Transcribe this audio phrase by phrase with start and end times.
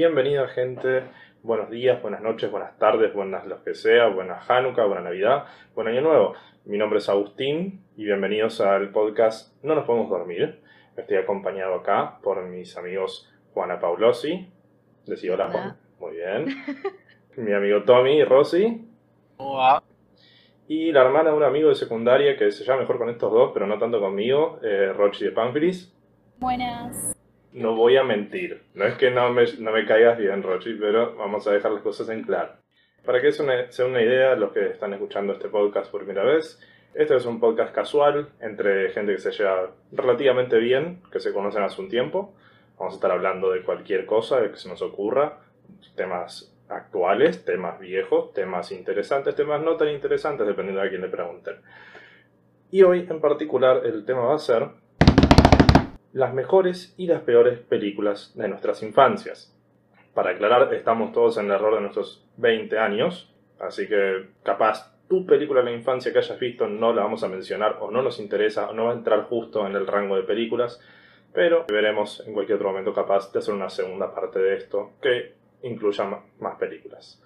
[0.00, 1.02] bienvenida gente.
[1.42, 5.44] Buenos días, buenas noches, buenas tardes, buenas los que sea, buena Hanukkah, buena Navidad,
[5.74, 6.32] buen Año Nuevo.
[6.64, 10.62] Mi nombre es Agustín y bienvenidos al podcast No nos podemos dormir.
[10.96, 14.48] Estoy acompañado acá por mis amigos Juana Paulosi.
[15.04, 15.52] Decía hola, Hola.
[15.52, 15.76] Juan.
[16.00, 16.46] Muy bien.
[17.36, 18.88] Mi amigo Tommy y Rosy.
[19.36, 19.82] Hola.
[20.66, 23.50] Y la hermana de un amigo de secundaria que se llama mejor con estos dos,
[23.52, 25.94] pero no tanto conmigo, eh, Rochi de Pamphilus.
[26.38, 27.19] Buenas.
[27.52, 28.62] No voy a mentir.
[28.74, 31.82] No es que no me, no me caigas bien, Rochi, pero vamos a dejar las
[31.82, 32.52] cosas en claro.
[33.04, 36.60] Para que sea una idea, los que están escuchando este podcast por primera vez,
[36.94, 41.62] este es un podcast casual entre gente que se lleva relativamente bien, que se conocen
[41.62, 42.34] hace un tiempo.
[42.78, 45.38] Vamos a estar hablando de cualquier cosa que se nos ocurra,
[45.96, 51.08] temas actuales, temas viejos, temas interesantes, temas no tan interesantes, dependiendo de a quién le
[51.08, 51.56] pregunten.
[52.70, 54.68] Y hoy en particular el tema va a ser
[56.12, 59.56] las mejores y las peores películas de nuestras infancias.
[60.14, 65.26] Para aclarar, estamos todos en el error de nuestros 20 años, así que capaz tu
[65.26, 68.20] película de la infancia que hayas visto no la vamos a mencionar o no nos
[68.20, 70.80] interesa o no va a entrar justo en el rango de películas,
[71.32, 75.34] pero veremos en cualquier otro momento capaz de hacer una segunda parte de esto que
[75.62, 76.04] incluya
[76.38, 77.22] más películas.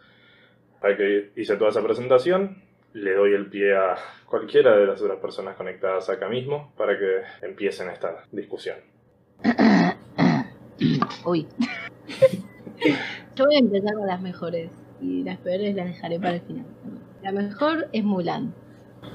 [0.81, 2.64] Para que hice toda esa presentación,
[2.95, 7.23] le doy el pie a cualquiera de las otras personas conectadas acá mismo para que
[7.43, 8.77] empiecen esta discusión.
[11.27, 11.47] Uy.
[13.35, 14.71] Yo voy a empezar con las mejores
[15.01, 16.67] y las peores las dejaré para el final.
[17.23, 18.55] La mejor es Mulan.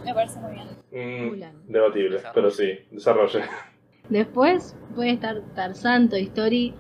[0.06, 0.68] Me parece muy bien.
[0.92, 1.56] Mm, Mulan.
[1.68, 3.44] debatible, pero sí, desarrolle.
[4.10, 6.74] Después puede estar Tarzán, Toy Story,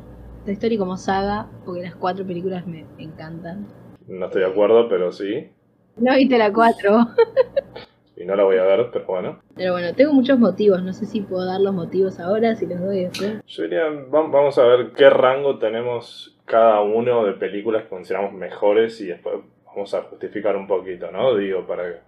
[0.43, 3.67] Toy Story como saga, porque las cuatro películas me encantan.
[4.07, 5.49] No estoy de acuerdo, pero sí.
[5.99, 7.07] No viste la cuatro.
[8.15, 9.39] Y no la voy a ver, pero bueno.
[9.55, 10.83] Pero bueno, tengo muchos motivos.
[10.83, 13.39] No sé si puedo dar los motivos ahora, si los doy después.
[13.47, 18.33] Yo diría, vam- vamos a ver qué rango tenemos cada uno de películas que consideramos
[18.33, 19.35] mejores y después
[19.65, 21.33] vamos a justificar un poquito, ¿no?
[21.37, 22.01] Digo, para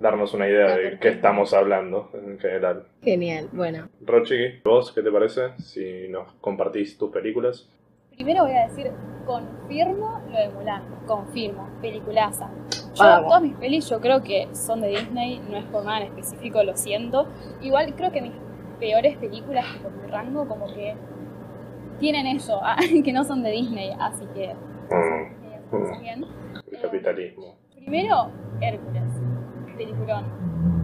[0.00, 2.82] darnos una idea de qué estamos hablando en general.
[3.04, 3.88] Genial, bueno.
[4.04, 7.68] Rochi, ¿vos qué te parece si nos compartís tus películas?
[8.22, 8.88] Primero voy a decir,
[9.26, 10.82] confirmo lo de Mulan.
[11.08, 11.66] Confirmo.
[11.80, 12.50] Peliculaza.
[12.94, 13.26] Yo, Vamos.
[13.26, 16.62] todas mis pelis yo creo que son de Disney, no es por nada en específico,
[16.62, 17.26] lo siento.
[17.62, 18.30] Igual creo que mis
[18.78, 20.94] peores películas por mi rango como que
[21.98, 26.24] tienen eso, ah, que no son de Disney, así que Mm, eh, está bien.
[26.70, 27.56] el capitalismo.
[27.74, 28.28] Primero,
[28.60, 29.02] Hércules,
[29.76, 30.24] peliculón.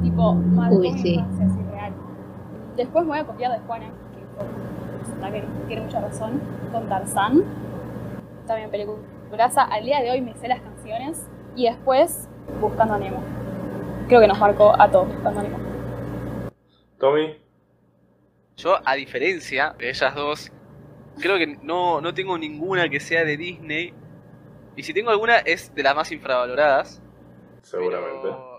[0.02, 1.24] Tipo, marcó Uy, mi sí.
[1.70, 1.92] real.
[2.76, 4.87] Después me voy a copiar de Juana, que
[5.32, 6.40] que tiene mucha razón,
[6.72, 7.44] con Tarzán.
[8.46, 9.64] También peliculaza.
[9.64, 11.26] Al día de hoy me sé las canciones.
[11.54, 12.28] Y después,
[12.60, 13.22] Buscando a Nemo.
[14.08, 15.58] Creo que nos marcó a todos Buscando a Nemo.
[16.98, 17.38] Tommy,
[18.56, 20.50] Yo, a diferencia de ellas dos,
[21.20, 23.94] creo que no, no tengo ninguna que sea de Disney.
[24.76, 27.02] Y si tengo alguna es de las más infravaloradas.
[27.62, 28.20] seguramente.
[28.22, 28.57] pero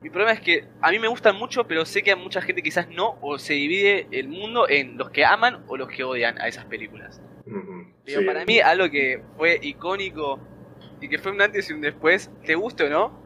[0.00, 2.62] Mi problema es que a mí me gustan mucho, pero sé que a mucha gente
[2.62, 6.40] quizás no, o se divide el mundo en los que aman o los que odian
[6.40, 7.20] a esas películas.
[8.04, 8.26] Pero sí.
[8.26, 10.40] para mí algo que fue icónico
[11.02, 13.20] y que fue un antes y un después, te guste o no,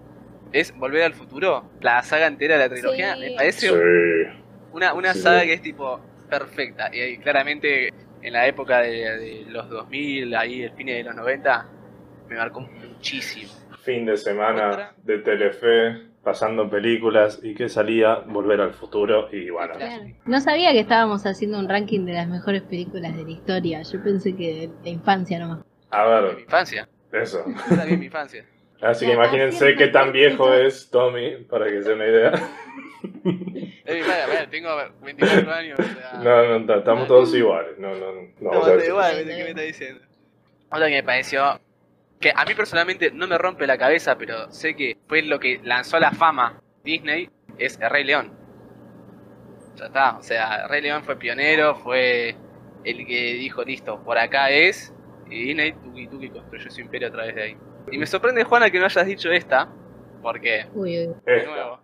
[0.53, 1.71] es Volver al Futuro.
[1.81, 3.21] La saga entera de la trilogía Sí.
[3.21, 3.75] me parece Sí.
[4.73, 5.21] una, una Sí.
[5.21, 6.91] saga que es tipo perfecta.
[6.93, 7.91] Y ahí, claramente
[8.23, 11.69] en la época de, de los 2000, ahí el fin de los 90,
[12.29, 13.53] me marcó muchísimo.
[13.83, 14.95] Fin de semana Otra.
[15.03, 19.75] de Telefe, pasando películas y que salía Volver al Futuro y bueno.
[19.75, 20.05] Claro.
[20.25, 23.83] No sabía que estábamos haciendo un ranking de las mejores películas de la historia.
[23.83, 25.61] Yo pensé que de infancia nomás.
[25.91, 26.89] A De mi ver, infancia.
[27.13, 27.45] eso.
[27.69, 28.45] También mi infancia.
[28.81, 32.33] Así que imagínense qué tan viejo es Tommy, para que se den una idea.
[33.85, 34.71] Es mi infancia, a ver, tengo
[35.03, 35.79] 24 años.
[35.79, 37.79] O sea, No, no, ta- estamos todos iguales.
[37.79, 38.23] No, no, no.
[38.41, 40.01] No, vamos a ver da si- igual, Sí, ¿qué me está diciendo?
[40.71, 41.61] Otra que me pareció
[42.21, 45.61] que a mí personalmente no me rompe la cabeza, pero sé que fue lo que
[45.63, 47.29] lanzó a la fama Disney,
[47.59, 48.33] es El Rey León.
[49.77, 52.37] Ya está, o sea, El Rey León fue pionero, fue
[52.85, 54.95] el que dijo, listo, por acá es,
[55.31, 57.57] y Disney, tuki tuki, construyó su imperio a través de ahí.
[57.91, 59.69] Y me sorprende, Juana, que no hayas dicho esta,
[60.23, 61.15] porque, Uy, uy.
[61.27, 61.51] de Esta.
[61.51, 61.81] nuevo,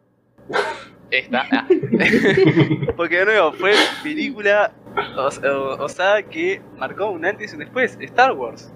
[1.11, 1.67] esta, ah.
[2.97, 3.73] porque de nuevo, fue
[4.03, 4.73] película,
[5.17, 8.73] o, o- o sea, que marcó un antes y un después, Star Wars.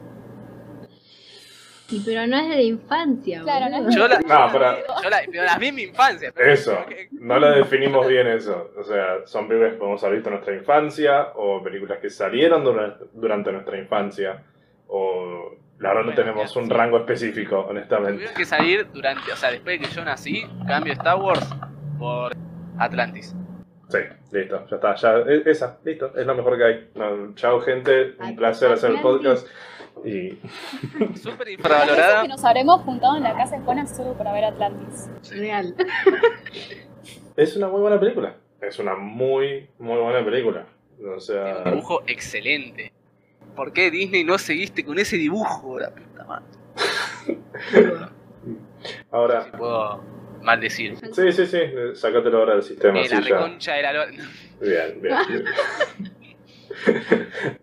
[1.94, 5.10] Y pero no es de la infancia, Claro, no es Yo la, No, para- yo
[5.10, 6.32] la, pero la vi en mi infancia.
[6.34, 8.70] pero- Eso, que- no la definimos bien eso.
[8.76, 12.64] O sea, son películas que podemos haber visto en nuestra infancia o películas que salieron
[12.64, 14.42] durante, durante nuestra infancia
[14.88, 16.70] o la verdad no Bueno, tenemos un sí.
[16.72, 18.12] rango específico, honestamente.
[18.14, 21.48] Tuvieron que salir durante, o sea, después de que yo nací, cambio Star Wars
[21.98, 22.32] por
[22.78, 23.34] Atlantis.
[23.88, 23.98] Sí,
[24.32, 26.90] listo, ya está, ya, e- esa, listo, es lo mejor que hay.
[26.94, 29.46] No, chao gente, un placer hacer el podcast.
[30.04, 30.38] Y
[31.18, 32.22] Súper infravalorada.
[32.22, 35.08] que nos habremos juntado en la casa de Juana solo para ver Atlantis.
[35.30, 35.74] Real.
[37.36, 38.36] es una muy buena película.
[38.60, 40.66] Es una muy, muy buena película.
[40.94, 42.92] O Tiene un sea, dibujo excelente.
[43.56, 45.78] ¿Por qué Disney no seguiste con ese dibujo?
[45.78, 46.44] La puta madre.
[49.10, 50.02] ahora, Si puedo
[50.42, 50.96] maldecir.
[51.12, 51.58] sí, sí, sí,
[51.94, 53.00] sácatelo ahora del sistema.
[53.00, 53.36] Eh, sí, la ya.
[53.36, 54.10] reconcha de la lora.
[54.60, 55.16] Bien, bien.
[55.28, 55.44] bien.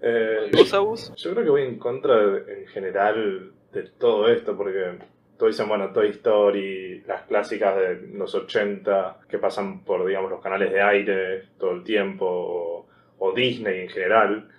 [0.01, 1.13] Eh, ¿Vos, Abus?
[1.15, 4.97] Yo creo que voy en contra de- en general de todo esto, porque
[5.37, 10.41] todos dicen, bueno, Toy Story, las clásicas de los 80 que pasan por, digamos, los
[10.41, 12.87] canales de aire todo el tiempo, o,
[13.19, 14.49] o Disney en general,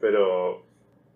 [0.00, 0.62] pero,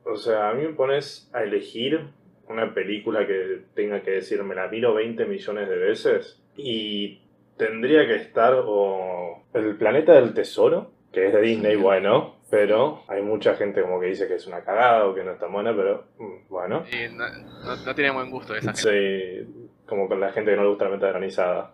[0.05, 2.01] o sea, a mí me pones a elegir
[2.49, 7.21] una película que tenga que decir, me la miro 20 millones de veces, y
[7.57, 13.23] tendría que estar o El Planeta del Tesoro, que es de Disney, bueno, pero hay
[13.23, 16.05] mucha gente como que dice que es una cagada o que no está buena, pero
[16.19, 16.85] mm, bueno.
[16.93, 19.45] Eh, no, no- no tiene buen gusto esa gente.
[19.47, 21.73] Sí, como con la gente que no le gusta la menta granizada.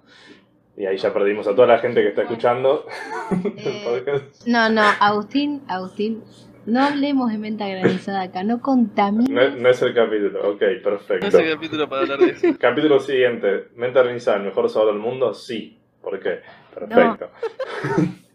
[0.77, 2.87] Y ahí ya perdimos a toda la gente que está escuchando
[3.57, 4.05] Eh.
[4.47, 6.23] No, no, Agustín, Agustín,
[6.67, 9.57] no hablemos de menta granizada acá, no No, contamines.
[9.57, 11.27] no es el capítulo, ok, No perfecto.
[11.29, 12.47] es el capítulo para hablar de eso.
[12.61, 15.79] Capítulo siguiente, menta granizada, el mejor sabor del mundo, sí.
[16.03, 16.41] ¿Por qué?
[16.75, 17.31] Perfecto.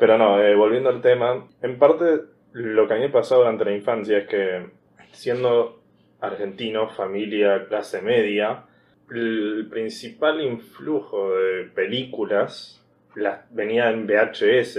[0.00, 3.66] Pero no, eh, volviendo al tema, en parte lo que a mí me pasó durante
[3.66, 4.70] la infancia es que
[5.12, 5.82] siendo
[6.20, 8.64] argentino, familia, clase media,
[9.10, 12.82] el principal influjo de películas
[13.14, 14.78] las venía en VHS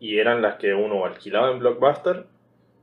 [0.00, 2.24] y eran las que uno alquilaba en Blockbuster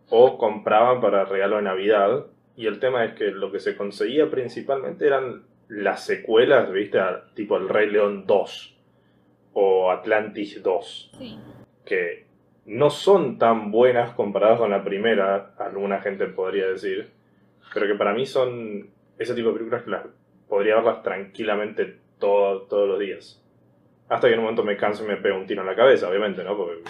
[0.09, 2.27] o compraba para regalo de Navidad.
[2.55, 6.99] Y el tema es que lo que se conseguía principalmente eran las secuelas, ¿viste?
[7.33, 8.77] Tipo El Rey León 2
[9.53, 11.37] o Atlantis 2 Sí.
[11.85, 12.25] que
[12.65, 17.09] no son tan buenas comparadas con la primera, alguna gente podría decir,
[17.73, 20.05] pero que para mí son ese tipo de películas que las
[20.47, 23.43] podría verlas tranquilamente todo- todos los días.
[24.09, 26.09] Hasta que en un momento me canso y me pego un tiro en la cabeza,
[26.09, 26.55] obviamente, ¿no?
[26.57, 26.81] Porque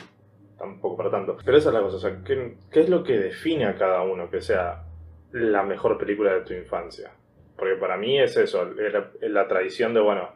[0.58, 1.38] tampoco para tanto.
[1.44, 4.02] Pero esa es la cosa, o sea, ¿qué, qué es lo que define a cada
[4.02, 4.84] uno que sea
[5.32, 7.12] la mejor película de tu infancia?
[7.58, 10.30] Porque para mí es eso, la, la tradición de, bueno,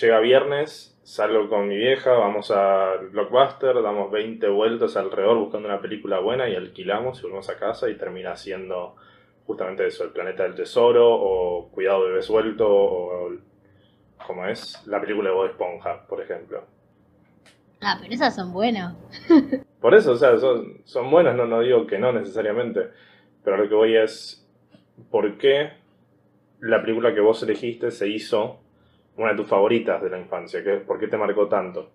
[0.00, 5.80] llega viernes, salgo con mi vieja, vamos al Blockbuster, damos 20 vueltas alrededor buscando una
[5.80, 8.96] película buena y alquilamos y volvemos a casa y termina siendo
[9.46, 13.30] justamente eso, El Planeta del Tesoro o Cuidado Bebé Suelto o
[14.26, 16.64] como es la película de Bob Esponja, por ejemplo.
[17.80, 18.94] Ah, pero esas son buenas.
[19.80, 22.90] Por eso, o sea, son, son buenas, no, no digo que no necesariamente,
[23.42, 24.46] pero lo que voy es,
[25.10, 25.70] ¿por qué
[26.60, 28.60] la película que vos elegiste se hizo
[29.16, 30.62] una de tus favoritas de la infancia?
[30.62, 31.90] ¿Qué, ¿Por qué te marcó tanto?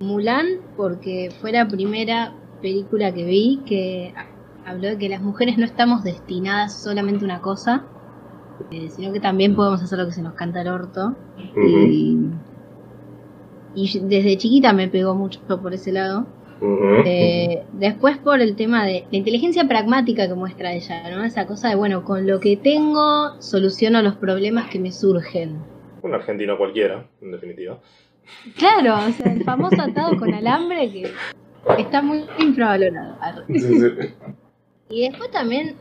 [0.00, 4.14] Mulan, porque fue la primera película que vi que
[4.64, 7.86] habló de que las mujeres no estamos destinadas solamente a una cosa,
[8.70, 11.16] eh, sino que también podemos hacer lo que se nos canta el orto.
[11.56, 12.18] Y,
[13.74, 16.26] y desde chiquita me pegó mucho por ese lado.
[16.62, 21.24] Eh, después por el tema de la inteligencia pragmática que muestra ella, ¿no?
[21.24, 25.64] Esa cosa de, bueno, con lo que tengo soluciono los problemas que me surgen.
[26.02, 27.78] Un argentino cualquiera, en definitiva.
[28.56, 31.10] Claro, o sea, el famoso atado con alambre que
[31.78, 33.44] está muy infravalorado.
[34.88, 35.76] Y después también,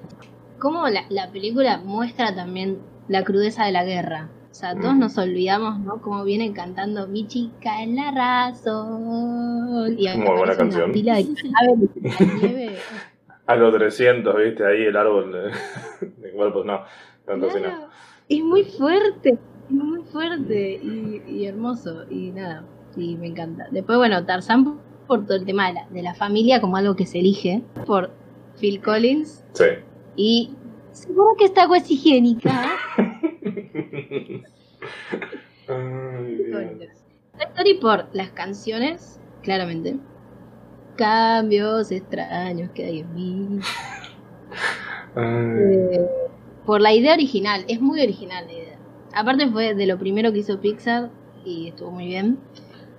[0.60, 4.30] cómo la, la película muestra también la crudeza de la guerra.
[4.52, 5.00] O sea, todos Mm.
[5.00, 6.02] nos olvidamos, ¿no?
[6.02, 9.96] Cómo vienen cantando Mi chica en la razón.
[9.98, 10.92] Y Muy buena canción.
[10.92, 12.78] pila de.
[13.46, 16.82] A los 300, viste, ahí el árbol de, de cuerpos, no,
[17.26, 17.64] tanto así no.
[17.66, 17.88] Claro,
[18.28, 19.38] es muy fuerte,
[19.70, 22.04] muy fuerte y, y hermoso.
[22.10, 23.68] Y nada, y me encanta.
[23.72, 27.06] Después, bueno, Tarzán por todo el tema de la, de la familia como algo que
[27.06, 27.64] se elige.
[27.86, 28.12] Por
[28.60, 29.44] Phil Collins.
[29.54, 29.66] Sí.
[30.16, 30.52] Y
[30.92, 32.66] seguro que esta agua es higiénica.
[35.68, 36.90] Ay,
[37.40, 39.98] Story por las canciones, claramente.
[40.96, 43.60] Cambios extraños que hay en mí.
[45.16, 46.06] Eh,
[46.66, 48.79] por la idea original, es muy original la idea.
[49.14, 51.10] Aparte fue de lo primero que hizo Pixar
[51.44, 52.38] y estuvo muy bien.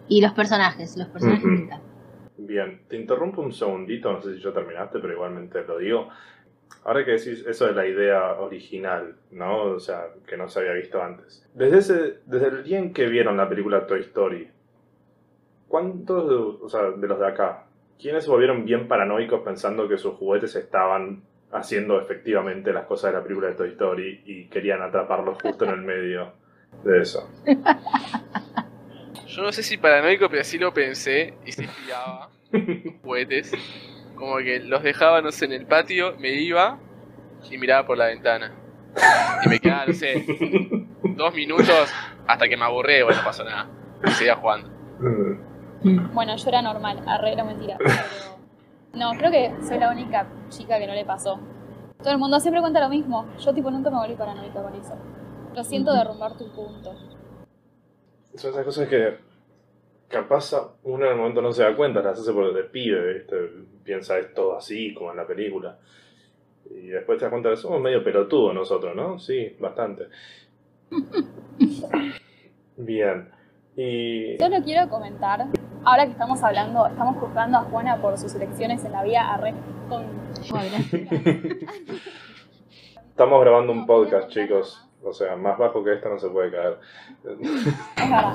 [0.09, 1.53] Y los personajes, los personajes Ujú.
[1.53, 1.91] me encantan.
[2.37, 6.09] Bien, te interrumpo un segundito, no sé si ya terminaste, pero igualmente lo digo.
[6.85, 9.63] Ahora que decís eso de la idea original, ¿no?
[9.65, 11.47] O sea, que no se había visto antes.
[11.55, 14.51] Desde, ese, desde el día en que vieron la película Toy Story,
[15.69, 17.67] ¿cuántos de, o sea, de los de acá,
[18.01, 23.19] quiénes se volvieron bien paranoicos pensando que sus juguetes estaban haciendo efectivamente las cosas de
[23.19, 26.33] la película de Toy Story y querían atraparlos justo en el medio
[26.85, 27.29] de eso?
[29.27, 32.31] Yo no sé si paranoico, pero sí lo pensé y sí pillaba
[33.03, 33.53] juguetes.
[34.17, 36.79] Como que los dejaba, no sé, en el patio, me iba
[37.51, 38.53] y miraba por la ventana.
[39.45, 40.25] Y me quedaba, no sé,
[41.03, 41.93] dos minutos
[42.27, 43.69] hasta que me aburré, bueno, no pasó nada.
[44.05, 44.69] Y seguía jugando.
[46.13, 47.77] Bueno, yo era normal, arreglo mentira.
[47.79, 48.40] Pero...
[48.95, 51.39] No, creo que soy la única chica que no le pasó.
[51.99, 53.27] Todo el mundo siempre cuenta lo mismo.
[53.39, 54.95] Yo tipo nunca me volví paranoica con eso.
[55.55, 56.95] Lo siento derrumbar tu punto.
[58.35, 59.19] Son esas cosas que
[60.09, 63.37] capaz uno en el momento no se da cuenta, las hace por de pibe, ¿viste?
[63.85, 65.79] Piensa esto así, como en la película.
[66.69, 69.19] Y después te das cuenta que somos medio pelotudos nosotros, ¿no?
[69.19, 70.09] Sí, bastante.
[72.77, 73.31] Bien.
[73.77, 74.37] Y...
[74.39, 75.47] Solo quiero comentar,
[75.85, 79.55] ahora que estamos hablando, estamos juzgando a Juana por sus elecciones en la vida arre
[79.89, 80.05] con...
[83.11, 84.87] Estamos grabando un podcast, chicos.
[85.03, 86.79] O sea, más bajo que esto no se puede caer.
[87.25, 87.39] Es
[87.99, 88.35] verdad.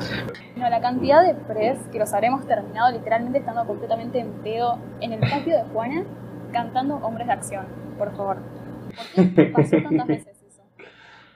[0.56, 5.14] No, la cantidad de pres que los habremos terminado literalmente estando completamente en pedo en
[5.14, 6.04] el patio de Juana
[6.52, 7.66] cantando Hombres de Acción,
[7.98, 8.38] por favor.
[9.16, 10.64] ¿Por qué pasó tantas veces eso?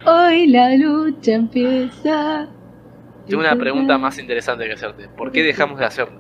[0.10, 2.48] Hoy la lucha empieza.
[3.30, 5.08] Tengo una pregunta más interesante que hacerte.
[5.10, 6.20] ¿Por qué dejamos de hacerlo?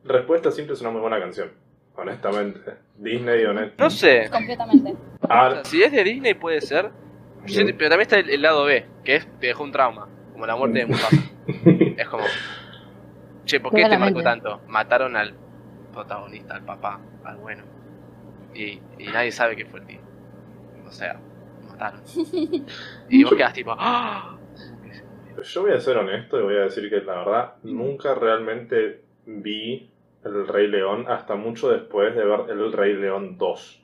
[0.05, 1.51] Respuesta siempre es una muy buena canción.
[1.97, 2.75] Honestamente.
[2.97, 3.83] Disney, honesto.
[3.83, 4.29] No sé.
[4.31, 4.91] Completamente.
[4.93, 6.91] O Ah, sea, si es de Disney puede ser.
[7.47, 10.57] Pero también está el, el lado B, que es te dejó un trauma, como la
[10.57, 11.17] muerte de Mufasa.
[11.97, 12.25] es como,
[13.45, 14.23] che, ¿por qué te marcó Claramente.
[14.51, 14.61] tanto?
[14.67, 15.33] Mataron al
[15.93, 17.63] protagonista, al papá, al bueno.
[18.53, 20.01] Y, y nadie sabe que fue el tío.
[20.89, 21.21] O sea,
[23.09, 24.39] Y vos quedas tipo, ¡ah!
[25.43, 29.91] Yo voy a ser honesto y voy a decir que la verdad nunca realmente vi
[30.25, 33.83] El Rey León hasta mucho después de ver El Rey León 2.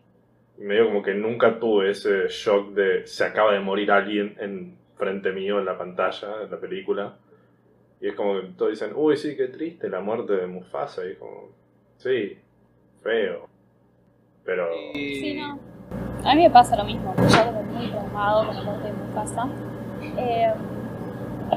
[0.59, 4.77] Y medio como que nunca tuve ese shock de se acaba de morir alguien en
[4.97, 7.17] frente mío en la pantalla, en la película.
[8.01, 11.05] Y es como que todos dicen, uy, sí, qué triste la muerte de Mufasa.
[11.05, 11.51] Y es como,
[11.99, 12.37] sí,
[13.03, 13.49] feo.
[14.45, 14.69] Pero...
[14.95, 15.72] Sí, no.
[16.25, 17.14] A mí me pasa lo mismo.
[17.17, 19.47] Yo quedé muy traumado con la muerte de Mufasa.
[20.17, 20.52] Eh,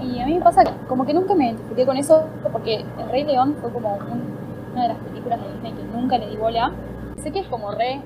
[0.02, 3.24] y a mí me pasa como que nunca me identifiqué con eso porque El Rey
[3.24, 4.36] León fue como un-
[4.74, 6.72] una de las películas de Disney que nunca le di bola.
[7.18, 8.02] Sé que es como re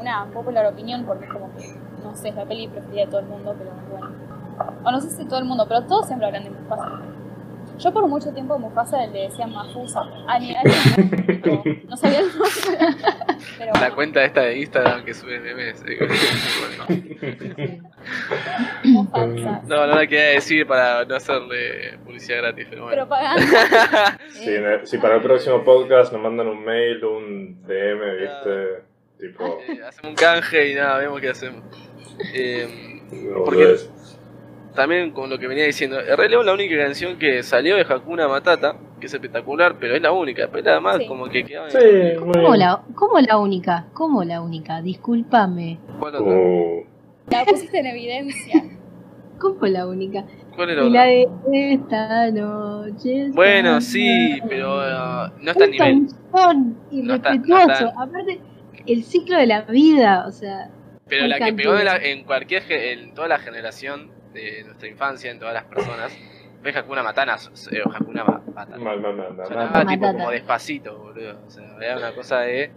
[0.00, 3.20] una popular opinión porque es como que, no sé, es la peli preferida de todo
[3.20, 4.10] el mundo, pero bueno.
[4.84, 6.88] O no sé si todo el mundo, pero todos siempre hablan de Mufasa.
[7.78, 10.02] Yo por mucho tiempo a Mufasa le decían Mafusa.
[10.26, 12.96] A ni- a ni- no sabía el nombre.
[13.62, 13.94] Pero La bueno.
[13.94, 15.82] cuenta esta de Instagram que sube memes.
[18.84, 19.06] No,
[19.66, 22.96] no la quería decir para no hacerle publicidad gratis, pero bueno.
[23.06, 24.18] Propaganda.
[24.30, 28.82] Si, en el- si para el próximo podcast nos mandan un mail, un DM, ¿viste?
[29.20, 29.60] Tipo...
[29.68, 31.62] Eh, hacemos un canje y nada, vemos qué hacemos.
[32.34, 33.90] Eh, no, porque- pues,
[34.74, 37.82] también con lo que venía diciendo, El Rey León la única canción que salió de
[37.82, 41.06] Hakuna Matata, que es espectacular, pero es la única, pero nada más Sí.
[41.08, 41.78] como que quedaba Sí,
[42.20, 43.86] ¿Cómo la, ¿Cómo la única?
[43.94, 44.80] ¿Cómo la única?
[44.80, 45.78] Discúlpame.
[45.98, 46.32] ¿Cuál otra?
[46.32, 46.84] Uh,
[47.28, 48.62] La pusiste en evidencia.
[49.40, 50.24] ¿Cómo la única?
[50.54, 51.00] ¿Cuál era Y otra?
[51.00, 51.10] la
[51.50, 53.22] de esta noche.
[53.26, 54.42] esta Bueno, sí, noche.
[54.48, 56.06] pero uh, no está a nivel.
[56.32, 56.52] No
[56.92, 58.40] no Aparte,
[58.86, 60.70] el ciclo de la vida, o sea.
[61.08, 65.32] Pero la que pegó en, la- en cualquier, en toda la generación de nuestra infancia,
[65.32, 66.16] en todas las personas,
[66.62, 67.36] fue Hakuna Matana,
[67.72, 68.78] eh, o Hakuna Ma- Matata.
[68.78, 69.86] mal, mal, mal, mal, Sonaba mal.
[69.86, 71.38] tipo como despacito, boludo.
[71.46, 72.70] O sea, era una cosa de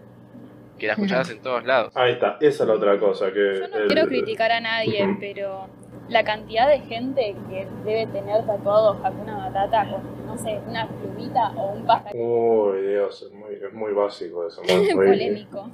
[0.77, 1.92] que la escuchabas en todos lados.
[1.96, 3.60] Ahí está, esa es la otra cosa que...
[3.60, 5.68] Yo no el- quiero criticar a nadie, pero
[6.10, 11.51] la cantidad de gente que debe tener tatuado Hakuna Matata con, no sé, una plumita
[11.56, 14.62] o un pájaro Uy, Dios, es muy, es muy básico eso.
[14.68, 15.70] Muy, es muy- polémico.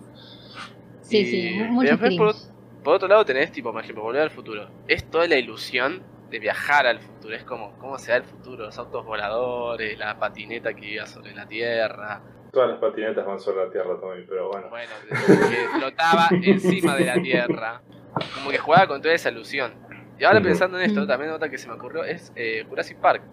[1.02, 2.36] Sí, Y sí, mu- mucho por,
[2.84, 4.68] por otro lado tenés, tipo, por ejemplo, volver al futuro.
[4.88, 7.36] Es toda la ilusión de viajar al futuro.
[7.36, 8.66] Es como, ¿cómo se da el futuro?
[8.66, 12.22] Los autos voladores, la patineta que iba sobre la Tierra.
[12.52, 14.68] Todas las patinetas van sobre la tierra también, pero bueno.
[14.70, 17.82] Bueno, que flotaba encima de la Tierra.
[18.36, 19.74] Como que jugaba con toda esa ilusión.
[20.20, 23.24] Y ahora pensando en esto, también otra que se me ocurrió es eh, Jurassic Park.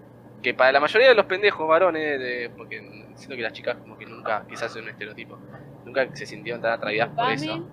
[0.42, 2.78] Que para la mayoría de los pendejos varones, de- porque
[3.14, 5.36] siento que las chicas como que nunca, quizás es un estereotipo,
[5.84, 7.66] nunca se sintieron tan atraídas por eso.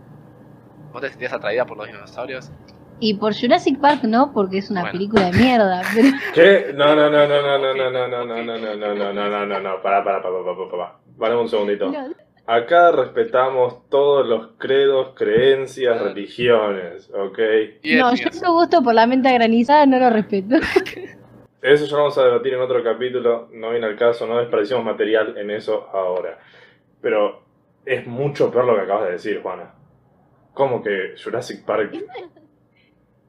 [0.91, 2.51] ¿Vos te sentías atraída por los dinosaurios?
[2.99, 4.93] Y por Jurassic Park no, porque es una Bueno.
[4.93, 5.81] película de mierda.
[5.93, 6.73] Pero ¿Qué?
[6.73, 9.29] No, no, no, no, no, no, no, no, no, no, no, no, no, no, no,
[9.29, 10.93] no, no, no, pará, pará, pará, pará, pará.
[11.17, 11.91] Vale un segundito.
[11.91, 12.07] no,
[12.47, 17.39] Acá respetamos todos los credos, creencias, religiones, ¿ok?
[17.97, 20.55] No, yo su gusto por la menta granizada no lo respeto.
[21.61, 24.85] Eso ya lo vamos a debatir en otro capítulo, no viene al caso, no desperdiciamos
[24.85, 26.37] material en eso ahora.
[27.01, 27.41] Pero
[27.83, 29.73] es mucho peor lo que acabas de decir, Juana.
[30.53, 31.95] ¿Cómo que Jurassic Park?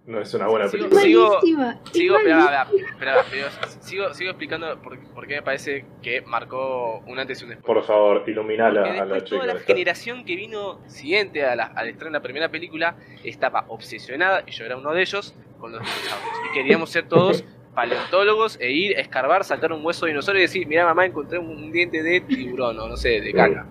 [0.06, 1.00] No es una buena película.
[1.00, 2.62] sigo- Sigo, espera, malísima.
[2.90, 3.46] espera, espera, pero
[3.80, 7.66] sigo, sigo explicando por, por qué me parece que marcó un antes y un después.
[7.66, 9.36] Por favor, iluminala Porque a la chica.
[9.36, 9.66] toda la esta.
[9.66, 14.52] generación que vino siguiente a la, al estreno de la primera película estaba obsesionada, y
[14.52, 16.30] yo era uno de ellos, con los dinosaurios.
[16.50, 17.42] Y queríamos ser todos
[17.74, 21.38] paleontólogos e ir a escarbar, sacar un hueso de dinosaurio y decir, mira mamá, encontré
[21.38, 23.66] un, un diente de tiburón o no sé, de caca.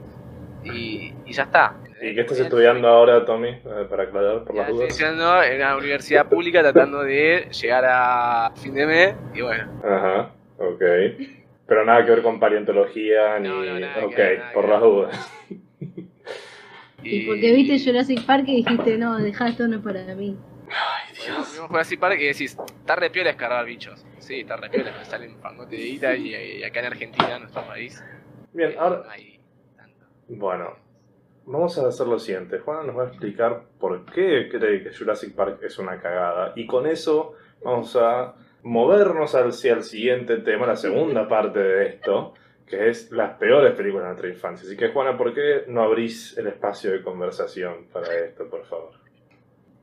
[0.64, 1.76] Y, y ya está.
[2.02, 3.50] ¿Y qué estás estudiando ahora, Tommy?
[3.50, 4.90] Eh, Para aclarar, por Ya las estoy dudas.
[4.90, 9.72] estudiando en una universidad pública tratando de llegar a fin de mes y bueno.
[9.84, 10.82] Ajá, ok.
[11.68, 13.48] Pero nada que ver con paleontología ni.
[13.48, 15.32] No, no, nada que ok, ver, nada por que las dudas.
[17.08, 20.36] Y porque viste Jurassic Park y dijiste, no, dejá esto no es para mí.
[20.66, 24.04] Bueno, vimos Jurassic Park y decís, está re piola escarbar bichos.
[24.18, 27.62] Sí, está re piola, pero salen fangote de guita y, y acá en Argentina, nuestro
[27.68, 28.04] país,
[28.54, 29.04] Bien, eh, ahora.
[29.06, 29.40] no hay
[29.78, 30.06] tanto.
[30.30, 30.76] Bueno,
[31.46, 32.60] vamos a hacer lo siguiente.
[32.60, 36.54] Juan nos va a explicar por qué cree que Jurassic Park es una cagada.
[36.56, 37.34] Y con eso
[37.64, 42.34] vamos a movernos hacia el siguiente tema, la segunda parte de esto,
[42.66, 44.68] que es las peores películas de nuestra infancia.
[44.68, 49.05] Así que, Juana, ¿por qué no abrís el espacio de conversación para esto, por favor?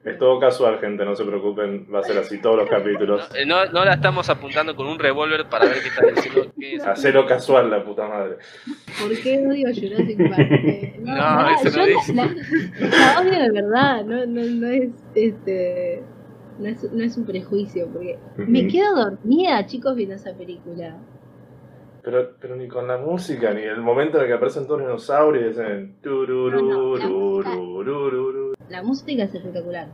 [0.04, 3.30] Es todo casual, gente, no se preocupen, va a ser así todos los capítulos.
[3.46, 6.52] No, no, no la estamos apuntando con un revólver para ver qué está diciendo.
[6.58, 6.84] qué es.
[6.84, 8.38] Hacelo casual, la puta madre.
[9.00, 10.48] ¿Por qué odio Jurassic Park?
[11.02, 12.14] No, pará, eso no yo dice.
[12.14, 16.02] La, la odio de verdad, no, no, no es este.
[16.58, 20.96] No es, no es un prejuicio, porque me quedo dormida, chicos, viendo esa película.
[22.02, 24.88] Pero, pero ni con la música, ni el momento en el que aparecen todos los
[24.88, 25.96] dinosaurios y dicen.
[28.68, 29.88] La música es espectacular.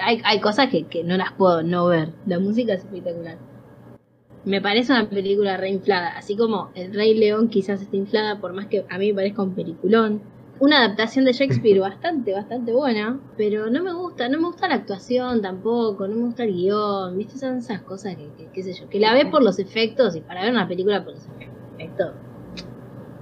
[0.00, 2.10] Hay, hay cosas que, que no las puedo no ver.
[2.26, 3.38] La música es espectacular.
[4.44, 6.16] Me parece una película re inflada.
[6.16, 9.42] Así como El Rey León quizás esté inflada, por más que a mí me parezca
[9.42, 10.22] un peliculón.
[10.58, 13.20] Una adaptación de Shakespeare bastante, bastante buena.
[13.36, 17.18] Pero no me gusta, no me gusta la actuación tampoco, no me gusta el guion.
[17.18, 17.38] ¿Viste?
[17.38, 18.88] Son esas cosas que, que- qué sé yo.
[18.88, 21.26] Que la ves por los efectos y para ver una película por los
[21.74, 22.12] efectos.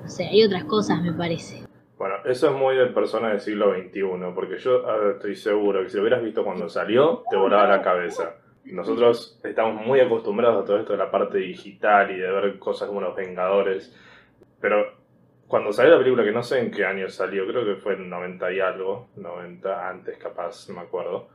[0.03, 1.64] No sé, hay otras cosas, me parece.
[1.97, 4.03] Bueno, eso es muy de persona del siglo XXI,
[4.35, 8.37] porque yo estoy seguro que si lo hubieras visto cuando salió, te volaba la cabeza.
[8.65, 12.89] Nosotros estamos muy acostumbrados a todo esto de la parte digital y de ver cosas
[12.89, 13.95] como Los Vengadores,
[14.61, 14.87] pero
[15.47, 18.09] cuando salió la película, que no sé en qué año salió, creo que fue en
[18.09, 21.29] 90 y algo, 90 antes capaz, no me acuerdo,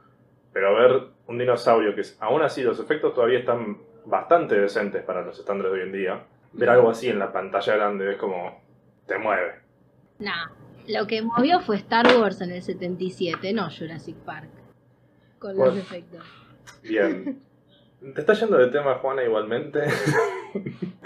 [0.52, 5.40] pero ver un dinosaurio que aún así los efectos todavía están bastante decentes para los
[5.40, 8.62] estándares de hoy en día, ver algo así en la pantalla grande es como,
[9.06, 9.69] te mueve.
[10.20, 10.48] Nah,
[10.88, 14.50] lo que movió fue Star Wars en el 77, no Jurassic Park.
[15.40, 16.24] Con los efectos.
[16.84, 17.42] Bien.
[18.16, 19.84] ¿Te está yendo de tema, Juana, igualmente?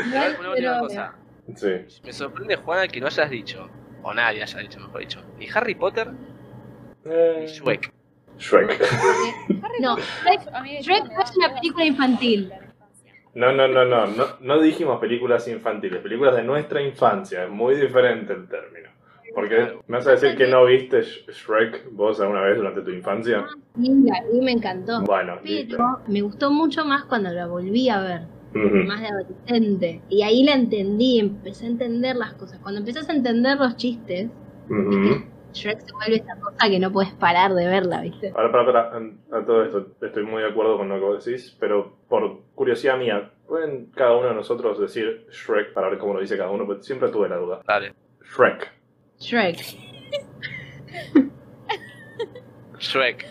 [0.06, 1.16] Igual, una última cosa.
[1.56, 1.72] sí.
[2.04, 3.68] Me sorprende, Juana, que no hayas dicho,
[4.04, 6.12] o nadie haya dicho, mejor dicho, ni Harry Potter
[7.06, 7.92] Eh, ni Shrek.
[8.38, 8.80] Shrek.
[9.80, 12.52] No, Shrek, Shrek es una película infantil.
[13.36, 14.26] No, no, no, no, no.
[14.40, 17.44] No dijimos películas infantiles, películas de nuestra infancia.
[17.46, 18.90] Es muy diferente el término.
[19.34, 22.92] Porque me vas a decir que no viste Sh- Shrek vos alguna vez durante tu
[22.92, 23.46] infancia.
[23.76, 25.02] Sí, a mí me encantó.
[25.02, 25.78] Bueno, listo.
[25.78, 28.22] Pero me gustó mucho más cuando la volví a ver,
[28.86, 30.02] más de adolescente.
[30.10, 32.60] Y ahí la entendí, empecé a entender las cosas.
[32.60, 34.30] Cuando empezás a entender los chistes.
[35.54, 38.34] Shrek se vuelve esa cosa que no puedes parar de verla, ¿viste?
[38.36, 41.24] Ahora, para, para, a, a todo esto, estoy muy de acuerdo con lo que vos
[41.26, 46.16] decís, pero por curiosidad mía, ¿pueden cada uno de nosotros decir Shrek para ver cómo
[46.16, 46.66] lo dice cada uno?
[46.66, 47.62] Porque siempre tuve la duda.
[47.68, 47.94] Dale.
[48.36, 48.72] Shrek.
[49.20, 49.58] Shrek.
[52.80, 53.26] Shrek.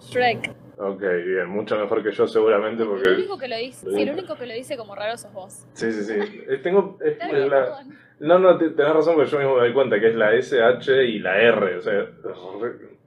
[0.00, 0.50] Shrek.
[0.78, 3.10] Ok, bien, mucho mejor que yo seguramente El porque...
[3.10, 5.66] único que lo dice, sí, el único que lo dice como raro sos vos.
[5.74, 6.14] Sí, sí, sí.
[6.48, 6.98] Eh, Tengo...
[7.04, 7.84] es bien, la-.
[8.20, 11.04] No, no, te- tenés razón porque yo mismo me doy cuenta que es la SH
[11.04, 12.06] y la R, o sea,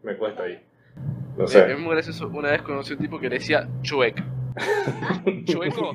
[0.04, 0.62] me cuesta ahí.
[1.38, 1.72] No Eh, sé.
[1.72, 2.28] Es muy gracioso.
[2.28, 4.24] Una vez conocí a un tipo que le decía Chuec.
[5.46, 5.94] Chueco,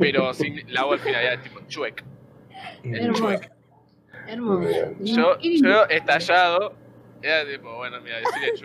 [0.00, 1.60] pero sin la O al final, ya tipo.
[1.68, 2.04] Chuec.
[4.32, 4.68] Hermoso.
[5.00, 6.72] Yo, yo estallado,
[7.22, 8.62] era tipo, bueno, mira, decirle es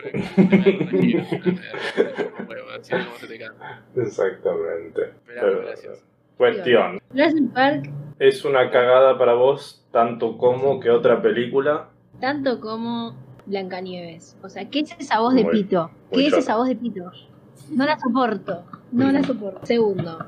[3.40, 3.82] canta.
[3.96, 5.14] Exactamente.
[5.26, 5.64] Pero
[6.38, 7.00] cuestión.
[7.12, 11.90] Jurassic Park, ¿Es una cagada para vos tanto como que otra película?
[12.22, 13.14] tanto como
[13.46, 14.38] Blancanieves.
[14.42, 15.92] O sea, ¿qué es esa voz de Muy- pito?
[16.12, 16.40] muy ¿Qué es chota.
[16.40, 17.12] esa voz de pito?
[17.72, 18.64] No la soporto.
[18.94, 19.66] No la soporto.
[19.66, 20.26] Segundo,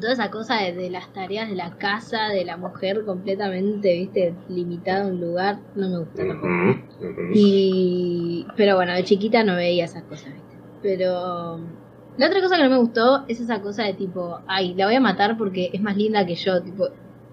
[0.00, 4.34] toda esa cosa de, de las tareas de la casa, de la mujer completamente, viste,
[4.48, 6.22] limitada a un lugar, no me gusta.
[6.24, 7.30] ujú.
[7.34, 8.46] Y.
[8.56, 10.56] Pero bueno, de chiquita no veía esas cosas, ¿viste?
[10.82, 11.60] Pero.
[12.18, 14.94] La otra cosa que no me gustó es esa cosa de tipo, ay, la voy
[14.96, 16.88] a matar porque es más linda que yo, tipo,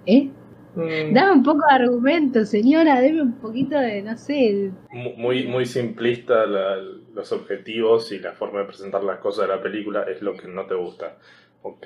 [0.06, 0.30] ¿eh?
[0.76, 5.48] Mm, Dame un poco de argumento, señora, deme un poquito de, no sé, mu- muy,
[5.48, 6.78] muy simplista la-
[7.14, 10.48] los objetivos y la forma de presentar las cosas de la película es lo que
[10.48, 11.18] no te gusta.
[11.62, 11.86] Ok.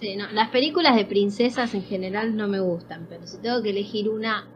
[0.00, 3.70] Sí, no, las películas de princesas en general no me gustan, pero si tengo que
[3.70, 4.46] elegir una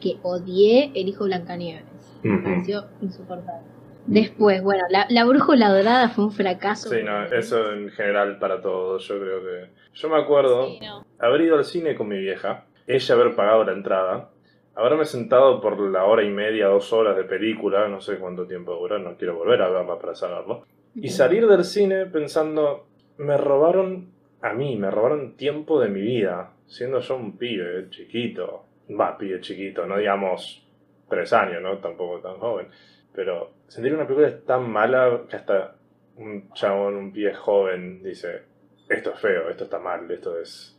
[0.00, 1.84] que odié, elijo Blancanieves.
[2.22, 2.44] Me Ujú.
[2.44, 3.66] pareció insoportable.
[4.06, 6.90] Después, bueno, la, la brújula dorada fue un fracaso.
[6.90, 9.70] Sí, no, eso en general para todos, yo creo que...
[9.94, 11.02] Yo me acuerdo Sí, no.
[11.18, 14.30] haber ido al cine con mi vieja, ella haber pagado la entrada,
[14.76, 18.74] haberme sentado por la hora y media, dos horas de película, no sé cuánto tiempo
[18.76, 24.13] dura, no quiero volver a verla para saberlo, y salir del cine pensando, me robaron
[24.44, 29.40] a mí, me robaron tiempo de mi vida, siendo yo un pibe chiquito, va, pibe
[29.40, 30.62] chiquito, no digamos
[31.08, 31.78] tres años, ¿no?
[31.78, 32.68] Tampoco tan joven,
[33.14, 35.76] pero sentir una película es tan mala que hasta
[36.16, 38.42] un chabón, un pie joven dice,
[38.86, 40.78] esto es feo, esto está mal, esto es,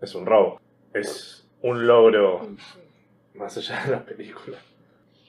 [0.00, 0.60] es un robo,
[0.92, 2.48] es un logro
[3.34, 4.58] más allá de la película.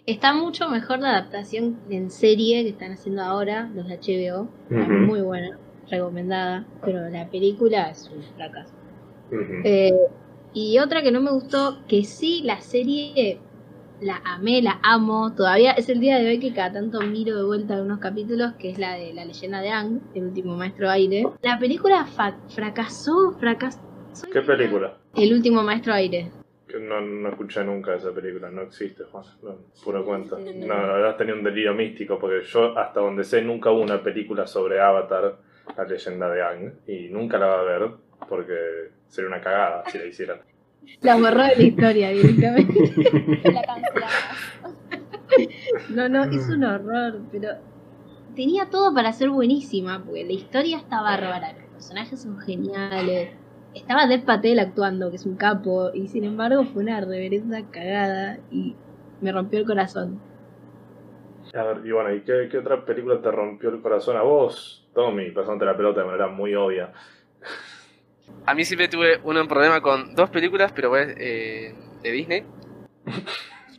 [0.06, 4.49] Está mucho mejor la adaptación en serie que están haciendo ahora, los de HBO.
[4.69, 4.91] Ujú.
[4.91, 5.58] Muy buena,
[5.89, 8.74] recomendada, pero la película es un fracaso.
[9.63, 9.91] Eh,
[10.54, 13.39] y otra que no me gustó, que sí, la serie
[14.02, 15.34] la amé, la amo.
[15.36, 18.69] Todavía es el día de hoy que cada tanto miro de vuelta unos capítulos, que
[18.69, 21.26] es la de la leyenda de Ang, el último maestro aire.
[21.41, 23.80] La película fa- fracasó, fracasó.
[24.32, 24.98] ¿Qué película?
[25.15, 26.32] El último maestro aire.
[26.80, 29.24] No, no escuché nunca esa película, no existe, Juan.
[29.43, 30.38] No, puro cuento.
[30.38, 30.67] Mm.
[30.67, 33.82] No, la verdad has tenido un delirio místico, porque yo, hasta donde sé, nunca hubo
[33.82, 35.38] una película sobre Avatar,
[35.78, 37.91] la leyenda de Ang, y nunca la va a ver,
[38.28, 40.39] porque sería una cagada si la hicieran.
[41.01, 42.73] La borró de la historia directamente.
[43.51, 44.75] La cancelamos.
[45.89, 47.49] No, no, es un horror, pero
[48.36, 53.32] tenía todo para ser buenísima, porque la historia está bárbara, los personajes son geniales.
[53.73, 58.39] Estaba Dev Patel actuando, que es un capo, y sin embargo fue una reverenda cagada
[58.51, 58.75] y
[59.21, 60.19] me rompió el corazón.
[61.54, 64.85] A ver, y bueno, ¿y qué, qué otra película te rompió el corazón a vos,
[64.95, 65.29] Tommy?
[65.31, 66.91] Pasándote la pelota de manera muy obvia.
[68.47, 72.43] A mí siempre tuve un problema con dos películas, pero pues, eh, de Disney.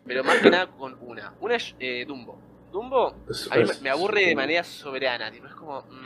[0.07, 1.33] Pero más que nada con una.
[1.40, 2.40] Una es eh, Dumbo.
[2.70, 5.81] Dumbo Es, a mí me- es- aburre de manera soberana, tipo, es como...
[5.81, 6.05] mm,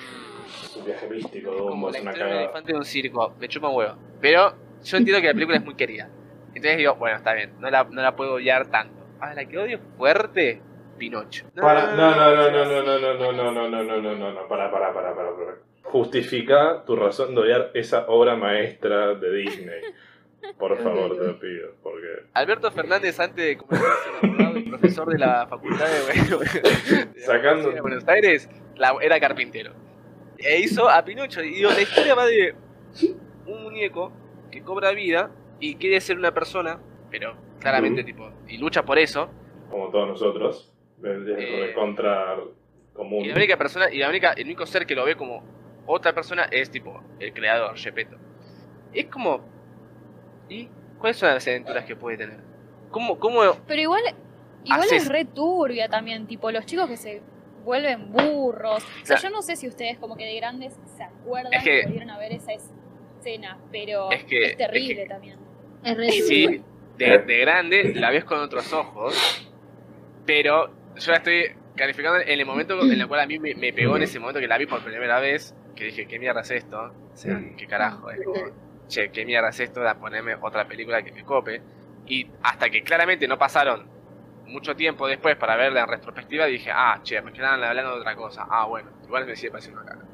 [0.65, 2.79] es un viaje místico, es Dumbo, como es la una historia de un elefante de
[2.79, 3.97] un circo, me chupa un huevo.
[4.21, 6.09] Pero yo entiendo que la película es muy querida.
[6.55, 8.95] Entonces digo, bueno, está bien, no la, no la puedo odiar tanto.
[9.21, 10.63] Ahora, la que odio fuerte,
[11.01, 11.47] Pinocho.
[11.61, 14.33] Para, no, no, no, no, no, no, no, no, no, no, no, no, no, no,
[14.33, 15.57] no, para, para, para, para, para.
[15.83, 19.81] Justifica tu razón de odiar esa obra maestra de Disney.
[20.59, 22.07] Por favor, te lo pido, porque...
[22.35, 27.81] Alberto Fernández, antes de convertirse en profesor de la facultad de, de la Sacando- de
[27.81, 29.73] Buenos Aires, la- era carpintero.
[30.39, 31.43] E hizo a Pinocho.
[31.43, 32.55] Y digo, la historia va de
[33.47, 34.13] un muñeco
[34.51, 36.79] que cobra vida y quiere ser una persona,
[37.11, 38.07] pero claramente, Ujú.
[38.07, 39.29] tipo, y lucha por eso.
[39.71, 42.37] como todos nosotros, es Eh, contra
[42.93, 43.25] común.
[43.25, 45.43] Y la única persona, y la única, el único ser que lo ve como
[45.87, 48.17] otra persona es tipo el creador, Gepetto.
[48.93, 49.41] Es como.
[50.49, 52.39] ¿Y cuáles son las aventuras que puede tener?
[52.91, 54.03] ¿Cómo, cómo Pero igual,
[54.65, 57.23] igual Haces- es re turbia también, tipo los chicos que se
[57.65, 58.83] vuelven burros.
[59.03, 61.81] O sea, yo no sé si ustedes como que de grandes se acuerdan Es que-
[61.81, 65.39] que volvieron a ver esa escena, pero Es que- es terrible es que- también.
[65.85, 66.63] Es re Sí,
[66.99, 69.49] de, de grande la ves con otros ojos,
[70.27, 73.73] pero yo la estoy calificando en el momento en el cual a mí me, me
[73.73, 76.51] pegó en ese momento que la vi por primera vez, que dije, ¿qué mierda es
[76.51, 76.93] esto?
[77.13, 78.11] O sea, ¿qué carajo?
[78.11, 78.41] Es como,
[78.89, 79.81] che, ¿qué mierda es esto?
[79.81, 81.63] De ponerme otra película que me cope.
[82.07, 83.87] Y hasta que claramente no pasaron
[84.47, 88.17] mucho tiempo después para verla en retrospectiva, dije, ah, che, me quedaban hablando de otra
[88.17, 88.47] cosa.
[88.51, 90.05] Ah, bueno, igual me sigue pareciendo una caga.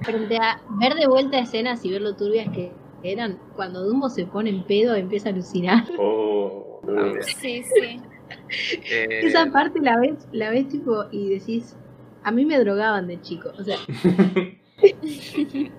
[0.00, 2.72] Frente a ver de vuelta escenas y ver lo turbias que
[3.04, 5.84] eran, cuando Dumbo se pone en pedo empieza a alucinar.
[5.98, 7.22] Oh, También.
[7.22, 8.00] Sí, sí.
[8.90, 11.76] Eh, Esa parte la ves, la ves tipo y decís,
[12.24, 13.50] a mí me drogaban de chico.
[13.58, 13.76] O sea,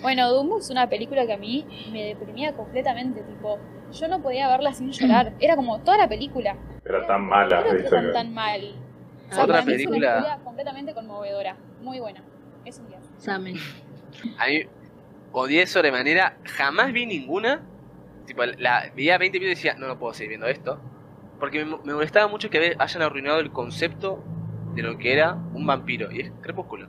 [0.00, 3.58] Bueno, Dumbo es una película que a mí me deprimía completamente, tipo,
[3.92, 5.32] yo no podía verla sin llorar.
[5.40, 6.56] Era como toda la película.
[6.84, 7.90] Era tan mala, ¿Por qué ¿viste?
[7.90, 8.60] tan, tan mal?
[9.30, 11.56] O sea, Otra mí es una película- completamente conmovedora.
[11.82, 12.22] Muy buena.
[12.64, 12.98] Es un día.
[13.18, 13.56] Samen.
[14.38, 14.62] A mí
[15.32, 17.60] odié sobremanera, jamás vi ninguna.
[18.26, 20.80] Tipo, la veía 20 minutos y decía, no, no puedo seguir viendo esto.
[21.38, 24.22] Porque me, me molestaba mucho que hayan arruinado el concepto
[24.74, 26.10] de lo que era un vampiro.
[26.10, 26.88] Y es crepúsculo.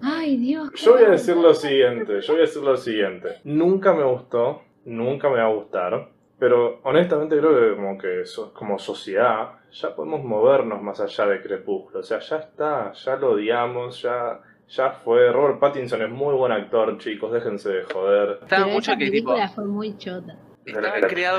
[0.00, 0.70] Ay, Dios.
[0.74, 3.40] Yo voy a decir lo siguiente, yo voy a decir lo siguiente.
[3.44, 8.54] Nunca me gustó, nunca me va a gustar, pero honestamente creo que como que so-
[8.54, 11.98] como sociedad ya podemos movernos más allá de Crepúsculo.
[11.98, 15.32] O sea, ya está, ya lo odiamos, ya, ya fue.
[15.32, 18.38] Robert Pattinson es muy buen actor, chicos, déjense de joder.
[18.42, 19.32] Estaba mucho que tipo...
[19.32, 20.36] película fue muy chota.
[20.64, 21.38] Estaba Era- creado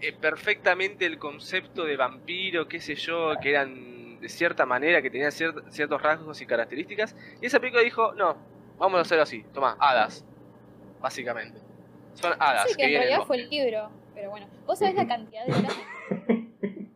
[0.00, 5.10] eh, perfectamente el concepto de vampiro, qué sé yo, que eran de cierta manera, que
[5.10, 7.16] tenían cier- ciertos rasgos y características.
[7.40, 8.36] Y esa película dijo, no,
[8.78, 10.24] vamos a hacerlo así, toma, hadas,
[11.00, 11.58] básicamente.
[12.14, 12.64] Son hadas.
[12.68, 13.90] Sí, que que en vienen realidad fue el libro.
[14.14, 15.76] Pero bueno, vos sabés la cantidad de horas
[16.26, 16.50] de...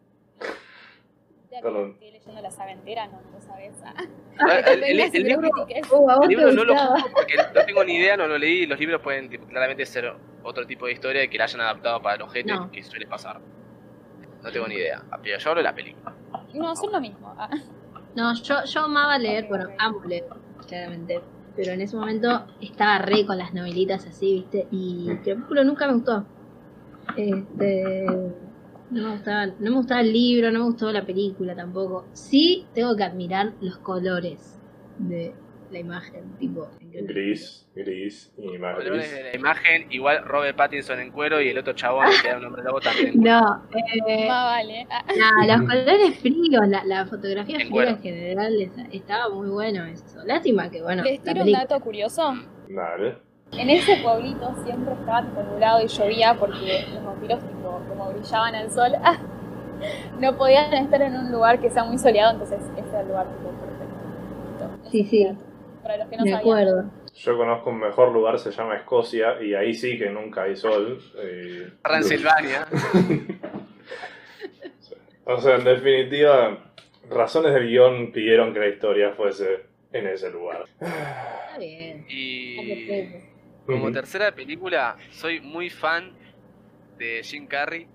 [1.63, 1.91] Perdón.
[1.93, 3.73] Estoy leyendo la saga entera, no, no lo sabés.
[3.85, 3.95] Ah,
[4.69, 6.75] el- me libro- El no lo
[7.15, 8.67] porque no tengo ni idea, no lo leí.
[8.67, 10.13] Los libros pueden tipo, claramente ser
[10.45, 12.71] otro tipo de historia y que la hayan adaptado para los gente, No.
[12.71, 13.41] que suele pasar.
[14.43, 15.03] No tengo ni idea.
[15.23, 16.15] Pero yo hablo de la película.
[16.55, 17.35] No, son lo mismo.
[17.39, 17.51] Ah,
[18.15, 20.27] No, yo, yo amaba leer, bueno, amo leer,
[20.69, 21.21] claramente.
[21.57, 24.67] Pero en ese momento estaba re con las novelitas así, ¿viste?
[24.71, 26.25] Y Crepúsculo nunca me gustó.
[27.17, 28.05] Este.
[28.91, 32.07] No me, gustaba, no me gustaba el libro, no me gustó la película tampoco.
[32.13, 34.59] Sí, tengo que admirar los colores
[34.99, 35.35] de
[35.75, 36.67] la imagen, tipo.
[36.81, 39.33] Gris, gris y más Colores de gris.
[39.33, 42.63] la imagen, igual Robert Pattinson en cuero y el otro chabón que era un hombre
[42.63, 43.41] lobo también en cuero.
[43.41, 43.63] No,
[44.07, 44.87] eh, Más vale.
[44.91, 47.91] Ah, no, los colores fríos, la, la fotografía En fría cuero.
[47.91, 50.25] en general estaba muy bueno eso.
[50.25, 52.33] Lástima que, bueno, Les tiro un dato curioso.
[52.69, 53.19] Dale.
[53.53, 58.55] En ese pueblito siempre estaba tipo nublado y llovía porque los vampiros tipo como brillaban
[58.55, 58.93] al sol.
[59.03, 59.19] ah,
[60.19, 63.27] no podían estar en un lugar que sea muy soleado, entonces ese era el lugar
[63.29, 64.91] tipo perfecto.
[64.91, 65.29] Sí, sí.
[65.85, 66.41] Para los que no Me sabían.
[66.41, 66.91] acuerdo.
[67.15, 70.99] Yo conozco un mejor lugar, se llama Escocia, y ahí sí que nunca hay sol.
[71.23, 72.67] y- Transilvania.
[75.27, 76.59] O sea, en definitiva,
[77.09, 80.65] razones del guion pidieron que la historia fuese en ese lugar.
[80.81, 82.05] Está bien.
[82.11, 83.07] Y
[83.65, 86.13] como tercera película, soy muy fan
[86.99, 87.87] de Jim Carrey.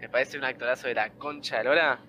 [0.00, 2.00] Me parece un actorazo de la concha de Lora.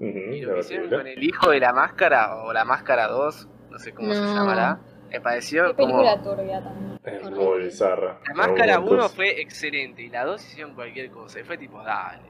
[0.00, 3.78] Y lo que hicieron con el hijo de la máscara, o la máscara 2, no
[3.80, 4.34] sé cómo se No.
[4.34, 4.78] llamará.
[5.10, 5.98] Me pareció Qué como.
[6.00, 7.00] película turbia también.
[7.04, 8.18] Es muy bizarra.
[8.28, 9.14] La máscara Algunos 1 dos.
[9.14, 11.40] fue excelente y la 2 hicieron cualquier cosa.
[11.40, 12.22] Y fue tipo, dale,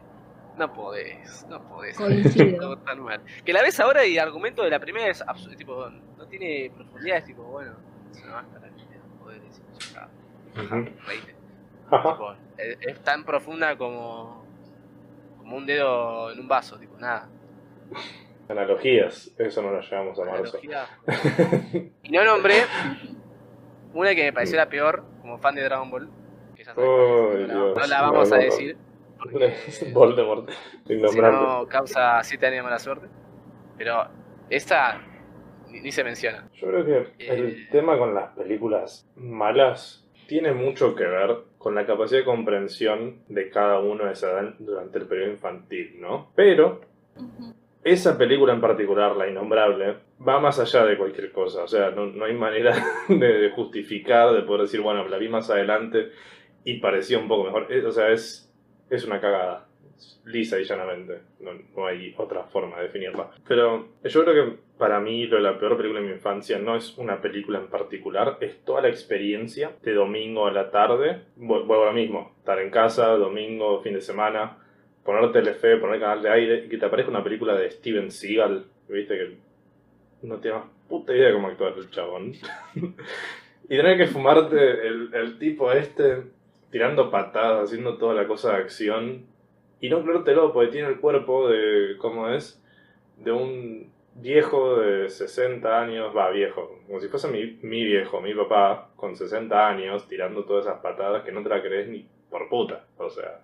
[0.57, 1.97] no podés, no podés.
[1.99, 2.59] Coincido.
[2.61, 3.21] Todo tan mal.
[3.45, 6.73] Que la ves ahora y el argumento de la primera es absurdo, tipo, no tiene
[6.75, 7.73] profundidad, es tipo, bueno,
[8.11, 8.85] es una máscara que.
[9.97, 10.09] Ajá,
[10.77, 10.89] Ujú.
[11.07, 11.35] reíte.
[11.91, 12.13] Ajá.
[12.13, 14.45] Tipo, es, es tan profunda como,
[15.39, 17.29] como un dedo en un vaso, tipo, nada.
[18.49, 20.59] Analogías, eso no lo llevamos a marzo.
[20.59, 20.87] Analogía.
[22.03, 22.57] Y no nombré
[23.95, 26.09] una que me pareció la peor, como fan de Dragon Ball.
[26.55, 28.77] Que ya es, Ay, no, la- no la vamos No, a decir.
[29.19, 29.55] porque-
[29.93, 30.51] Voldemort,
[30.87, 33.07] Si no, causa 7 años de mala suerte.
[33.79, 34.07] Pero
[34.51, 35.01] esta
[35.71, 36.49] ni, ni se menciona.
[36.55, 37.69] Yo creo que el Eh.
[37.73, 43.49] tema con las películas malas tiene mucho que ver con la capacidad de comprensión de
[43.51, 46.31] cada uno de esa edad durante el periodo infantil, ¿no?
[46.35, 46.83] Pero.
[47.85, 51.63] Esa película en particular, La Innombrable, va más allá de cualquier cosa.
[51.65, 52.75] O sea, no, no hay manera
[53.09, 56.11] de, justificar, de poder decir, bueno, la vi más adelante
[56.65, 57.69] y parecía un poco mejor.
[57.87, 58.53] O sea, es,
[58.91, 59.69] es una cagada.
[60.25, 61.21] Lisa y llanamente.
[61.41, 63.31] No, no hay otra forma de definirla.
[63.47, 66.75] Pero yo creo que para mí lo de la peor película de mi infancia no
[66.77, 71.23] es una película en particular, es toda la experiencia de domingo a la tarde.
[71.37, 74.59] Vu- Vuelvo a mismo, estar en casa, domingo, fin de semana,
[75.05, 78.65] poner Telefe, poner canal de aire y que te aparezca una película de Steven Seagal,
[78.89, 79.37] viste que
[80.23, 82.33] no tienes puta idea de cómo actuar el chabón.
[83.69, 86.23] y tener que fumarte el, el tipo este
[86.71, 89.27] tirando patadas, haciendo toda la cosa de acción
[89.81, 92.61] y no creértelo porque tiene el cuerpo de, ¿cómo es?
[93.17, 98.35] De un viejo de 60 años, va viejo, como si fuese mi, mi viejo, mi
[98.35, 102.49] papá, con 60 años, tirando todas esas patadas que no te la crees ni por
[102.49, 103.41] puta, o sea,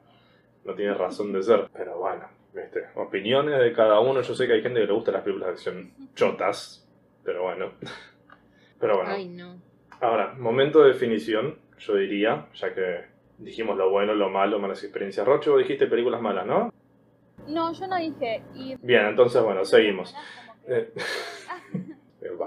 [0.65, 1.69] no tiene razón de ser.
[1.73, 2.85] Pero bueno, ¿viste?
[2.97, 5.53] opiniones de cada uno, yo sé que hay gente que le gusta las películas de
[5.55, 6.87] acción chotas,
[7.25, 7.73] pero bueno.
[8.79, 9.57] Pero bueno, Ay, no.
[10.01, 13.05] ahora, momento de definición, yo diría, ya que
[13.39, 15.27] dijimos lo bueno, lo malo, malas experiencias.
[15.27, 16.73] Rocho, dijiste películas malas, ¿no?
[17.47, 18.43] No, yo no dije.
[18.55, 20.15] Y Bien, entonces, bueno, seguimos.
[20.67, 20.93] Que- Eh.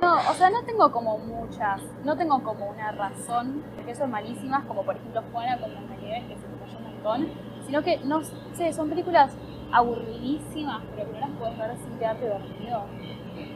[0.01, 4.11] No, o sea, no tengo como muchas, no tengo como una razón de que son
[4.11, 7.29] malísimas, como por ejemplo Juana con Blancanieves, que se me cayó un montón,
[7.65, 8.21] sino que, no
[8.53, 9.35] sé, son películas
[9.71, 12.85] aburridísimas, pero que no las puedes ver sin quedarte dormido.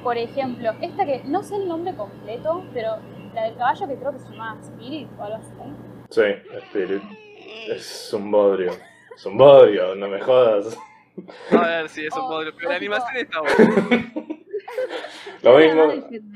[0.04, 2.98] Por ejemplo, esta que no sé el nombre completo, pero
[3.34, 5.54] la del caballo que creo que se llama Spirit o algo así.
[6.10, 6.22] Sí,
[6.70, 7.04] Spirit.
[7.70, 8.72] Es un bodrio.
[9.15, 10.78] Es un bodrio, no me jodas.
[11.52, 14.12] A ver si es un Oh, modelo, pero la animación está buena.
[15.43, 15.93] Lo mismo.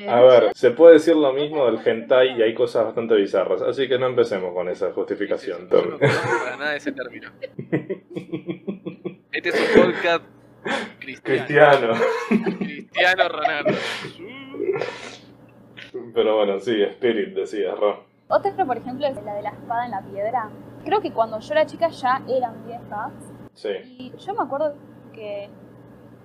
[0.08, 3.88] A ver, se puede decir lo mismo del hentai y hay cosas bastante bizarras, así
[3.88, 5.70] que no empecemos con esa justificación.
[5.70, 7.32] Yo no para nada ese término.
[9.32, 10.24] Este es un podcast
[11.00, 11.94] cristiano.
[12.30, 12.58] Cristiano.
[12.60, 13.74] Cristiano Ronaldo.
[16.14, 18.06] Pero bueno, sí, Spirit decía, Ro.
[18.28, 20.50] Otra, por ejemplo, es la de la espada en la piedra.
[20.86, 23.12] creo que cuando yo era chica ya eran viejas.
[23.54, 23.70] Sí.
[23.98, 24.76] Y yo me acuerdo
[25.14, 25.50] que,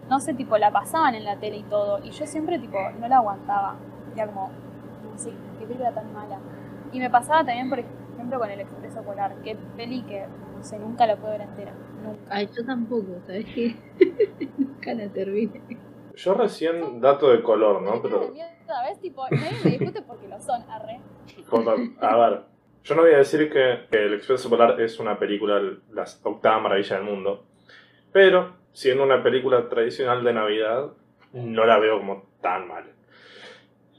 [0.08, 2.04] no sé, tipo, la pasaban en la tele y todo.
[2.04, 3.76] Y yo siempre, tipo, no la aguantaba.
[4.14, 4.50] Era como,
[5.10, 6.38] no sé, qué película tan mala.
[6.92, 9.34] Y me pasaba también, por ejemplo, con El Expreso Polar.
[9.42, 11.72] Qué peli que, no sé, nunca la puedo ver entera.
[12.02, 12.20] Nunca.
[12.30, 13.76] Ay, yo tampoco, ¿sabes qué?
[14.58, 15.60] Nunca la terminé.
[16.14, 18.00] Yo recién, dato de color, ¿no?
[18.00, 18.32] Pero.
[19.00, 21.00] Tipo, nadie me discute porque lo son, arre.
[22.00, 22.42] A ver,
[22.82, 25.60] yo no voy a decir que, que El Expreso Polar es una película,
[25.92, 27.44] la octava maravilla del mundo,
[28.16, 30.90] pero siendo una película tradicional de Navidad,
[31.34, 32.84] no la veo como tan mal.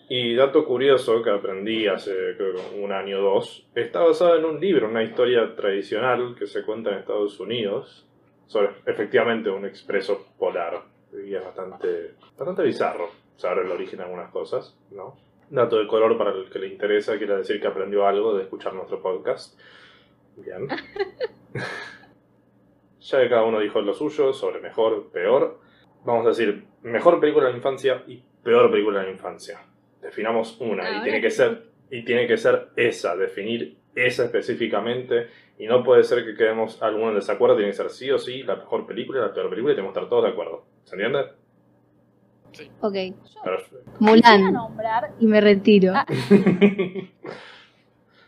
[0.09, 4.59] Y dato curioso que aprendí hace creo un año o dos, está basada en un
[4.59, 8.07] libro, una historia tradicional que se cuenta en Estados Unidos
[8.47, 10.81] sobre efectivamente un expreso polar.
[11.13, 15.15] Y es bastante, bastante bizarro saber el origen de algunas cosas, ¿no?
[15.51, 18.73] Dato de color para el que le interesa, quiere decir que aprendió algo de escuchar
[18.73, 19.59] nuestro podcast.
[20.37, 20.67] Bien.
[22.99, 25.59] ya que cada uno dijo lo suyo sobre mejor, peor,
[26.05, 29.59] vamos a decir mejor película de la infancia y peor película de la infancia.
[30.01, 35.65] Definamos una y tiene que ser y tiene que ser esa, definir esa específicamente y
[35.67, 38.57] no puede ser que quedemos alguno en desacuerdo, tiene que ser sí o sí la
[38.57, 40.65] mejor película la peor película y tenemos que estar todos de acuerdo.
[40.83, 41.19] ¿Se entiende?
[42.81, 43.91] Ok, Yo Perfecto.
[43.99, 44.53] Mulan.
[44.53, 45.93] nombrar, Y me retiro.
[45.95, 46.05] Ah.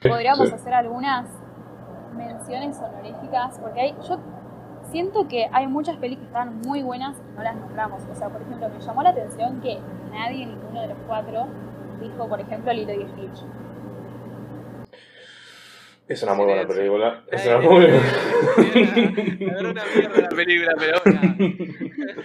[0.01, 0.55] podríamos Sí.
[0.55, 1.29] hacer algunas
[2.15, 4.19] menciones honoríficas, porque hay, yo
[4.91, 8.04] siento que hay muchas pelis que están muy buenas y no las nombramos.
[8.12, 9.78] O sea, por ejemplo, me llamó la atención que
[10.12, 11.47] nadie, ninguno de los cuatro,
[12.02, 13.45] dijo, por ejemplo, Lilo y Stitch.
[16.08, 17.23] Es una muy buena película.
[17.32, 17.99] Es una muy buena.
[19.39, 21.21] Verdad, una mierda la película, pero bueno.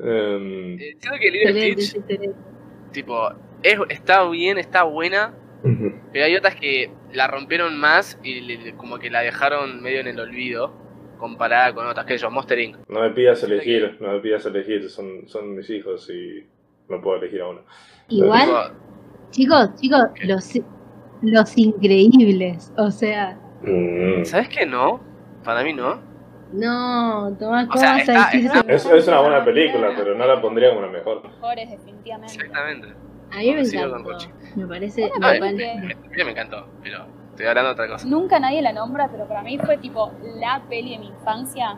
[0.00, 2.30] Em, Eh, Siento que Lilo Stitch, excelente.
[2.92, 3.30] tipo,
[3.62, 5.34] es, está bien, está buena,
[6.12, 10.00] pero hay otras que la rompieron más y le- le- como que la dejaron medio
[10.00, 10.72] en el olvido
[11.18, 12.76] comparada con otras, que yo, Monster Inc.
[12.88, 16.46] No me pidas elegir, no me pidas elegir, son, son mis hijos y
[16.88, 17.60] no puedo elegir a uno.
[18.08, 18.72] Igual,
[19.30, 20.26] chicos, chicos, ¿Qué?
[20.26, 20.52] los,
[21.22, 22.72] los increíbles.
[22.76, 24.24] O sea, Mm.
[24.24, 25.00] ¿Sabes qué no?
[25.42, 26.00] Para mí no.
[26.52, 28.94] no, Tomás, O ¿cómo sea, vas está- a decir está- eso?
[28.94, 31.24] Es, es una buena película, pero no la pondría como la mejor.
[31.24, 32.34] Mejores, definitivamente.
[32.34, 32.88] Exactamente.
[33.32, 34.16] A mí me encantó.
[34.56, 35.10] Me parece.
[35.16, 37.04] Una me Me, a mí me encantó, pero
[37.38, 38.08] estoy hablando de otra cosa.
[38.08, 41.76] Nunca nadie la nombra, pero para mí fue tipo la peli de mi infancia,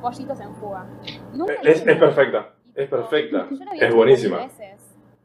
[0.00, 0.86] Pollitos en Fuga.
[1.34, 4.48] Nunca la Es, es perfecta, es perfecta, la es buenísima.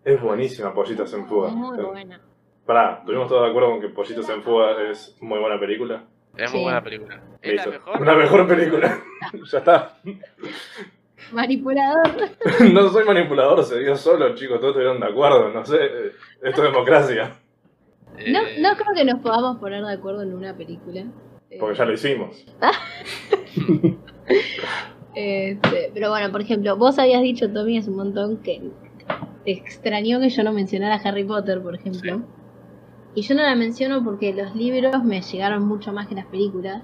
[0.03, 1.47] Es buenísima Pollitos en Fuga.
[1.47, 2.19] Es muy buena.
[2.65, 6.03] Pará, ¿tuvimos todos de acuerdo con que Pollitos en Fuga es muy buena película?
[6.35, 6.57] Es Sí.
[6.57, 7.21] muy buena película.
[7.41, 8.01] ¿Es la mejor?
[8.01, 8.99] Una mejor película.
[9.51, 9.97] ya está.
[11.31, 12.11] Manipulador.
[12.73, 16.11] no soy manipulador, se dio solo, chicos, todos estuvieron de acuerdo, no sé.
[16.41, 17.31] Esto es democracia,
[18.17, 21.05] Eh, no creo que nos podamos poner de acuerdo en una película.
[21.49, 22.45] Eh, porque ya lo hicimos.
[25.15, 28.61] este, pero bueno, por ejemplo, vos habías dicho, Tommy, hace un montón que
[29.45, 32.21] te extrañó que yo no mencionara a Harry Potter, por ejemplo.
[33.15, 36.83] Y yo no la menciono porque los libros me llegaron mucho más que las películas.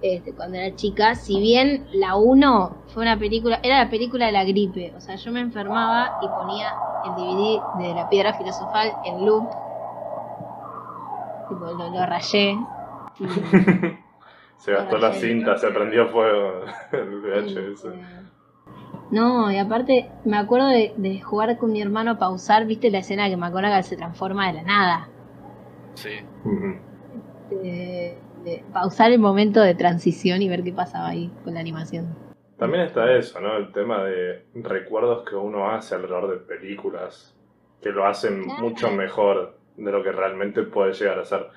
[0.00, 4.32] Este, cuando era chica, si bien la 1 fue una película, era la película de
[4.32, 8.90] la gripe, o sea, yo me enfermaba y ponía el DVD de la piedra filosofal
[9.04, 9.48] en loop,
[11.54, 12.56] tipo, lo, lo rayé.
[13.18, 13.24] y-
[14.58, 17.88] Se gastó la cinta, se prendió fuego el VHS.
[19.10, 22.98] No, y aparte me acuerdo de, de jugar con mi hermano a pausar, viste la
[22.98, 25.08] escena que McGonagall se transforma de la nada.
[25.94, 26.10] Sí.
[26.44, 26.76] Ujú.
[27.50, 32.06] De, de pausar el momento de transición y ver qué pasaba ahí con la animación.
[32.56, 33.56] También está eso, ¿no?
[33.56, 37.34] El tema de recuerdos que uno hace alrededor de películas
[37.82, 38.62] que lo hacen Claro.
[38.62, 41.48] mucho mejor de lo que realmente puede llegar a ser.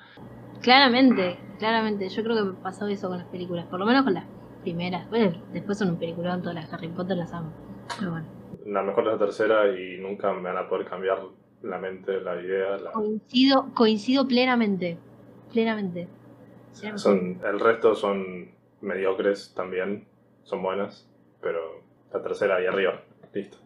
[0.62, 4.24] Claramente, claramente, yo creo que pasó eso con las películas, por lo menos con las
[4.62, 5.08] primeras.
[5.10, 7.52] Bueno, después son un peliculón, todas las Harry Potter las amo.
[7.98, 8.26] Pero bueno,
[8.64, 11.20] La mejor es la tercera y nunca me van a poder cambiar
[11.62, 12.76] la mente, la idea.
[12.78, 12.92] La...
[12.92, 14.98] coincido, coincido plenamente,
[15.52, 16.08] plenamente.
[16.96, 18.50] Son, el resto son
[18.82, 20.06] mediocres también,
[20.42, 21.08] son buenas,
[21.40, 21.82] pero
[22.12, 23.58] la tercera ahí arriba, listo.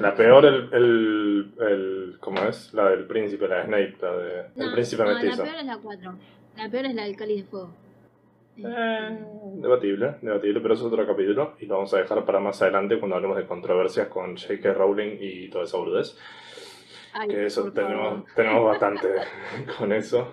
[0.00, 2.72] La peor, el, el, el ¿cómo es?
[2.74, 5.36] La del príncipe, la de Snape, la de el No, príncipe no, mestizo.
[5.36, 6.14] la peor es la 4.
[6.56, 7.70] La peor es la del cáliz de fuego.
[8.56, 9.18] Eh,
[9.54, 12.98] debatible, debatible, pero eso es otro capítulo y lo vamos a dejar para más adelante
[12.98, 14.74] cuando hablemos de controversias con J.K.
[14.74, 16.16] Rowling y toda esa boludez.
[17.28, 19.08] Que eso tenemos, tenemos bastante
[19.78, 20.32] con eso.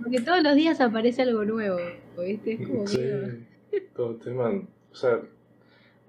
[0.00, 1.78] Porque todos los días aparece algo nuevo,
[2.18, 2.52] ¿viste?
[2.54, 4.50] Es como Sí, que- todo el tema.
[4.92, 5.20] O sea,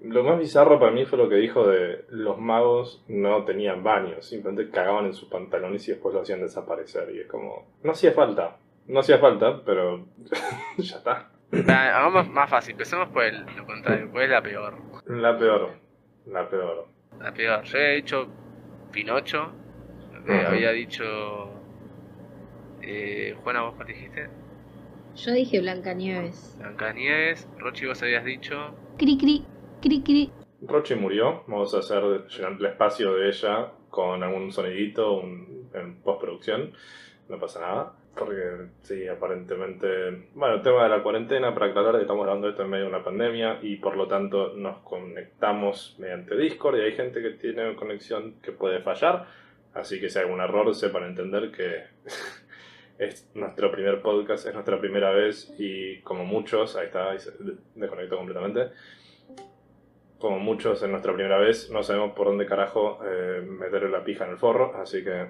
[0.01, 4.25] lo más bizarro para mí fue lo que dijo de los magos no tenían baños,
[4.27, 7.09] simplemente cagaban en sus pantalones y después lo hacían desaparecer.
[7.15, 8.57] Y es como, no hacía falta.
[8.87, 10.05] No hacía falta, pero
[10.77, 11.29] ya está.
[11.53, 14.75] Va, Hagamos más fácil, empecemos por el, lo contrario, ¿cuál es la peor?
[15.07, 15.71] La peor.
[16.25, 16.87] La peor.
[17.19, 17.63] La peor.
[17.63, 18.27] Yo había dicho
[18.91, 19.51] Pinocho,
[20.27, 20.47] eh, Ujú.
[20.47, 21.03] había dicho...
[22.81, 24.29] Eh, Juana, ¿vos cuál dijiste?
[25.15, 26.55] Yo dije Blancanieves.
[26.59, 28.75] Blancanieves, Rochi vos habías dicho...
[28.97, 29.45] Cri cri,
[29.81, 30.29] cri.
[30.61, 31.43] Rochi murió.
[31.47, 36.73] Vamos a hacer el espacio de ella con algún sonidito un- en postproducción.
[37.29, 37.93] No pasa nada.
[38.17, 39.87] Porque sí, aparentemente.
[40.33, 42.89] Bueno, el tema de la cuarentena, para aclarar, estamos hablando de esto en medio de
[42.89, 47.75] una pandemia y por lo tanto nos conectamos mediante Discord y hay gente que tiene
[47.75, 49.27] conexión que puede fallar.
[49.75, 51.83] Así que si hay algún error, sepan entender que
[52.97, 57.31] es nuestro primer podcast, es nuestra primera vez y como muchos, ahí está, ahí se
[57.75, 58.69] desconectó completamente.
[60.19, 64.25] Como muchos en nuestra primera vez, no sabemos por dónde carajo eh, meterle la pija
[64.25, 65.27] en el forro, así que.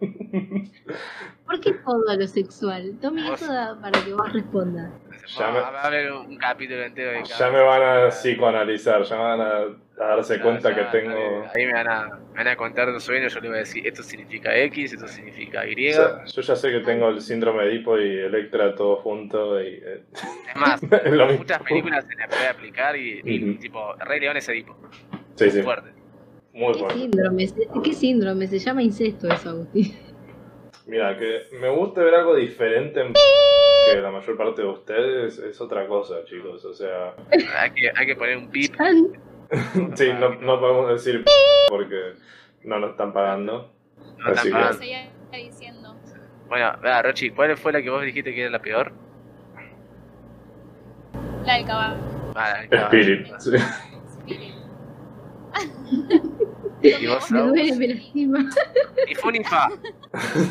[1.46, 2.98] ¿Por qué todo a lo sexual?
[3.02, 4.92] Tommy, Vos- eso da para que vos respondas.
[5.28, 9.04] Ya me- Va a haber un capítulo entero de cada Ya me van a psicoanalizar,
[9.04, 9.58] ya me van a,
[10.04, 11.44] a darse cuenta ya, que tengo.
[11.54, 13.60] Ahí, ahí me, van a, me van a contar los sueños, yo le voy a
[13.62, 15.92] decir, esto significa X, esto significa Y.
[15.92, 19.82] Yo ya sé que tengo el síndrome de Edipo y Electra todo junto y.
[19.84, 20.04] eh,
[20.50, 20.82] Es más,
[21.38, 24.78] muchas películas se le puede aplicar y, tipo, Rey León es Edipo.
[25.36, 25.90] Sí, sí, Fuerte.
[26.54, 26.96] muy ¿Qué bueno.
[27.00, 27.48] síndrome?
[27.84, 28.48] ¿Qué síndrome?
[28.48, 29.98] Se llama incesto eso, Agustín.
[30.86, 33.14] Mira, que me gusta ver algo diferente en
[33.92, 36.64] que la mayor parte de ustedes es otra cosa, chicos.
[36.66, 37.14] O sea,
[37.60, 38.76] Hay que, hay que poner un pip.
[39.96, 41.24] Sí, no, no podemos decir
[41.70, 42.14] porque
[42.64, 43.72] no nos están pagando.
[44.18, 44.74] No Así que- mal.
[44.74, 45.96] Seguía diciendo.
[46.48, 48.92] Bueno, vea, Rochi, ¿cuál fue la que vos dijiste que era la peor?
[51.46, 51.96] La del caballo.
[52.36, 53.22] Ah, la Spirit.
[53.28, 53.52] estaba- sí.
[54.20, 54.54] Spirit.
[56.82, 58.40] ¿Y vos, Me duele, me lastima.
[59.08, 59.68] Ni fu ni fa.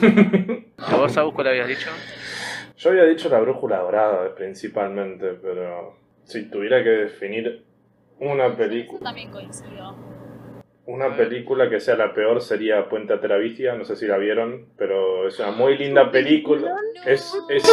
[0.02, 1.90] ¿Y vos, Agus, cuál habías dicho?
[2.82, 7.64] Yo había dicho la brújula dorada principalmente, pero si tuviera que definir
[8.18, 9.94] una Eso película, también coincido.
[10.84, 14.66] Una película que sea la peor sería Puente a Teravicia, no sé si la vieron,
[14.76, 16.74] pero es una muy linda película.
[17.06, 17.70] Es, es, es,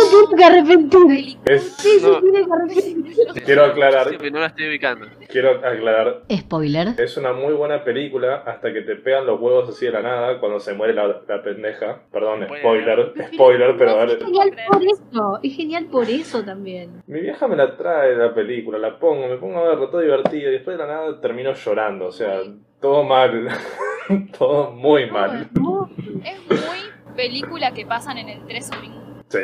[2.03, 2.19] No.
[2.21, 3.15] tiene que arrepentir.
[3.45, 4.07] Quiero aclarar.
[4.31, 5.07] No la estoy ubicando.
[5.27, 6.89] quiero aclarar, Spoiler.
[6.99, 10.39] es una muy buena película hasta que te pegan los huevos así de la nada
[10.39, 12.01] cuando se muere la, la pendeja.
[12.11, 15.39] Perdón, spoiler, spoiler, pero a ver, Es genial por eso.
[15.43, 17.01] Es genial por eso también.
[17.07, 20.49] Mi vieja me la trae la película, la pongo, me pongo a verlo todo divertido
[20.49, 22.41] y después de la nada termino llorando, o sea,
[22.81, 23.47] todo mal,
[24.37, 25.49] todo muy mal.
[25.53, 25.89] No,
[26.23, 26.79] Es muy
[27.15, 28.93] película que pasan en el 3 Spring.
[29.27, 29.39] Sí,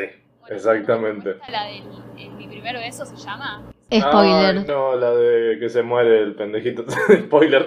[0.48, 1.36] exactamente.
[1.50, 1.82] La del
[2.18, 3.70] el- Mi primer beso se llama.
[3.92, 4.56] Spoiler.
[4.58, 6.84] Ay, no, la de que se muere el pendejito.
[7.26, 7.66] spoiler.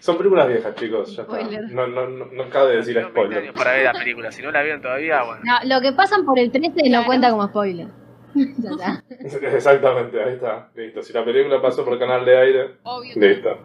[0.00, 1.40] Son películas viejas, chicos, ya está.
[1.72, 3.52] No, no, no, no cabe decir Tengo 20 spoiler.
[3.54, 4.30] para ver la película.
[4.30, 5.42] Si no la vieron todavía, bueno.
[5.44, 7.06] No, lo que pasan por el 13 no Claro.
[7.06, 7.88] cuenta como spoiler.
[8.34, 9.04] ya está.
[9.56, 11.02] Exactamente, ahí está, listo.
[11.02, 13.12] Si la película pasó por canal de aire, Obvio.
[13.16, 13.58] listo.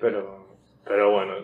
[0.00, 0.46] Pero,
[0.84, 1.34] pero bueno,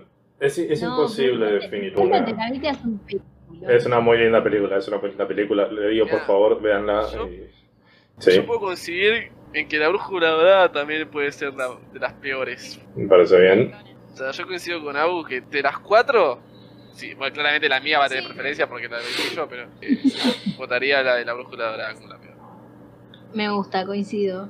[0.40, 2.26] es, es No, imposible definir Puente una.
[2.26, 3.72] de la Vida es un película.
[3.72, 5.68] Es una muy linda película, es una linda película.
[5.68, 7.06] Le digo, por favor, véanla.
[7.12, 7.50] Yo- y-
[8.18, 12.14] Sí, Yo puedo coincidir en que la brújula dorada también puede ser la- de las
[12.14, 12.80] peores.
[12.94, 13.74] me parece bien.
[14.14, 16.38] O sea, yo coincido con Abu que de las cuatro,
[16.94, 18.28] sí, bueno, claramente la mía va a tener Sí.
[18.30, 19.98] preferencia porque la elegí yo, pero eh,
[20.56, 22.36] votaría la de la brújula dorada como la peor.
[23.34, 24.48] Me gusta, coincido.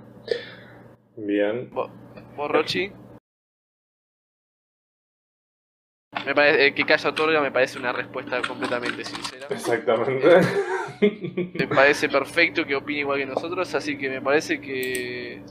[1.17, 1.69] Bien.
[1.73, 1.91] ¿Vos,
[2.37, 2.93] vos, Rochi?
[6.25, 9.47] Me parece, que Calla otorga me parece una respuesta completamente sincera.
[9.51, 10.41] Exactamente.
[11.01, 15.43] Me parece perfecto que opine igual que nosotros, así que me parece que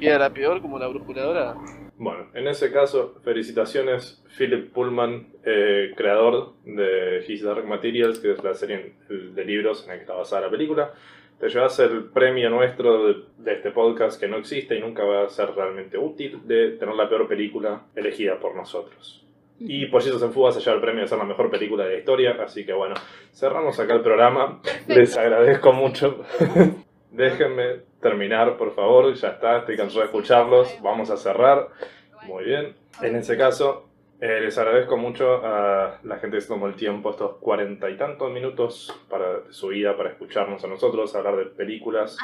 [0.00, 1.56] queda la peor como la brújula dorada.
[1.96, 8.42] bueno, en ese caso, felicitaciones Philip Pullman, eh, creador de His Dark Materials, que es
[8.42, 10.94] la serie de libros en la que está basada la película.
[11.38, 15.24] Te llevas el premio nuestro de, de este podcast que no existe y nunca va
[15.24, 19.23] a ser realmente útil de tener la peor película elegida por nosotros.
[19.58, 21.98] Y Pollitos en Fuga se lleva el premio de ser la mejor película de la
[21.98, 22.94] historia, así que bueno,
[23.32, 24.60] cerramos acá el programa.
[24.88, 26.24] Les agradezco mucho.
[27.12, 30.76] Déjenme terminar, por favor, ya está, estoy cansado de escucharlos.
[30.82, 31.68] Vamos a cerrar.
[32.26, 32.74] Muy bien.
[33.00, 33.88] En ese caso,
[34.26, 37.96] eh, les agradezco mucho a la gente que se tomó el tiempo, estos cuarenta y
[37.98, 42.16] tantos minutos para de su vida, para escucharnos a nosotros, hablar de películas.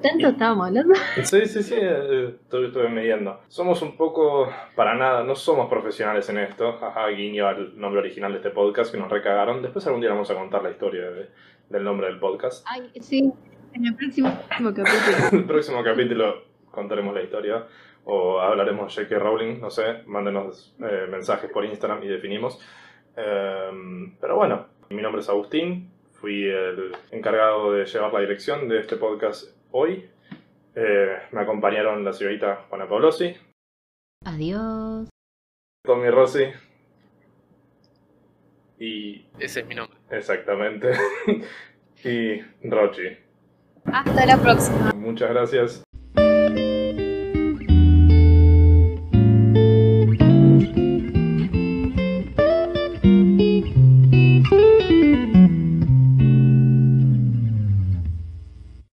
[0.00, 0.94] ¿Tanto estábamos hablando?
[1.24, 3.40] Sí, sí, sí, eh, estuve, estuve midiendo.
[3.48, 6.74] Somos un poco, para nada, no somos profesionales en esto.
[6.78, 9.60] Jaja, guiño al nombre original de este podcast que nos recagaron.
[9.60, 11.28] Después algún día vamos a contar la historia de-
[11.70, 12.64] del nombre del podcast.
[12.70, 13.32] Ay, sí,
[13.72, 14.84] en el próximo capítulo.
[15.32, 17.64] En el próximo capítulo contaremos la historia
[18.10, 19.18] o hablaremos de J.K.
[19.22, 22.58] Rowling, no sé, mándenos eh, mensajes por Instagram y definimos.
[23.14, 28.80] Em, pero bueno, mi nombre es Agustín, fui el encargado de llevar la dirección de
[28.80, 30.08] este podcast hoy.
[30.74, 33.36] Eh, me acompañaron la señorita Juana Paulosi,
[34.24, 35.08] Adiós.
[35.84, 36.44] Tommy Rossi
[38.78, 39.98] y Ese es mi nombre.
[40.10, 40.92] exactamente
[42.04, 43.18] y Rochi.
[43.84, 44.92] Hasta la próxima.
[44.94, 45.87] Muchas gracias